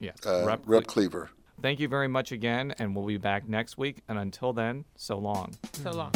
Yes. 0.00 0.16
Uh, 0.26 0.44
Rep 0.46 0.62
Rep 0.66 0.84
Cle- 0.84 0.94
Cleaver. 0.94 1.30
Thank 1.60 1.80
you 1.80 1.88
very 1.88 2.08
much 2.08 2.32
again, 2.32 2.74
and 2.78 2.94
we'll 2.96 3.06
be 3.06 3.18
back 3.18 3.48
next 3.48 3.78
week. 3.78 4.02
And 4.08 4.18
until 4.18 4.52
then, 4.52 4.84
so 4.96 5.18
long. 5.18 5.54
So 5.72 5.92
long. 5.92 6.12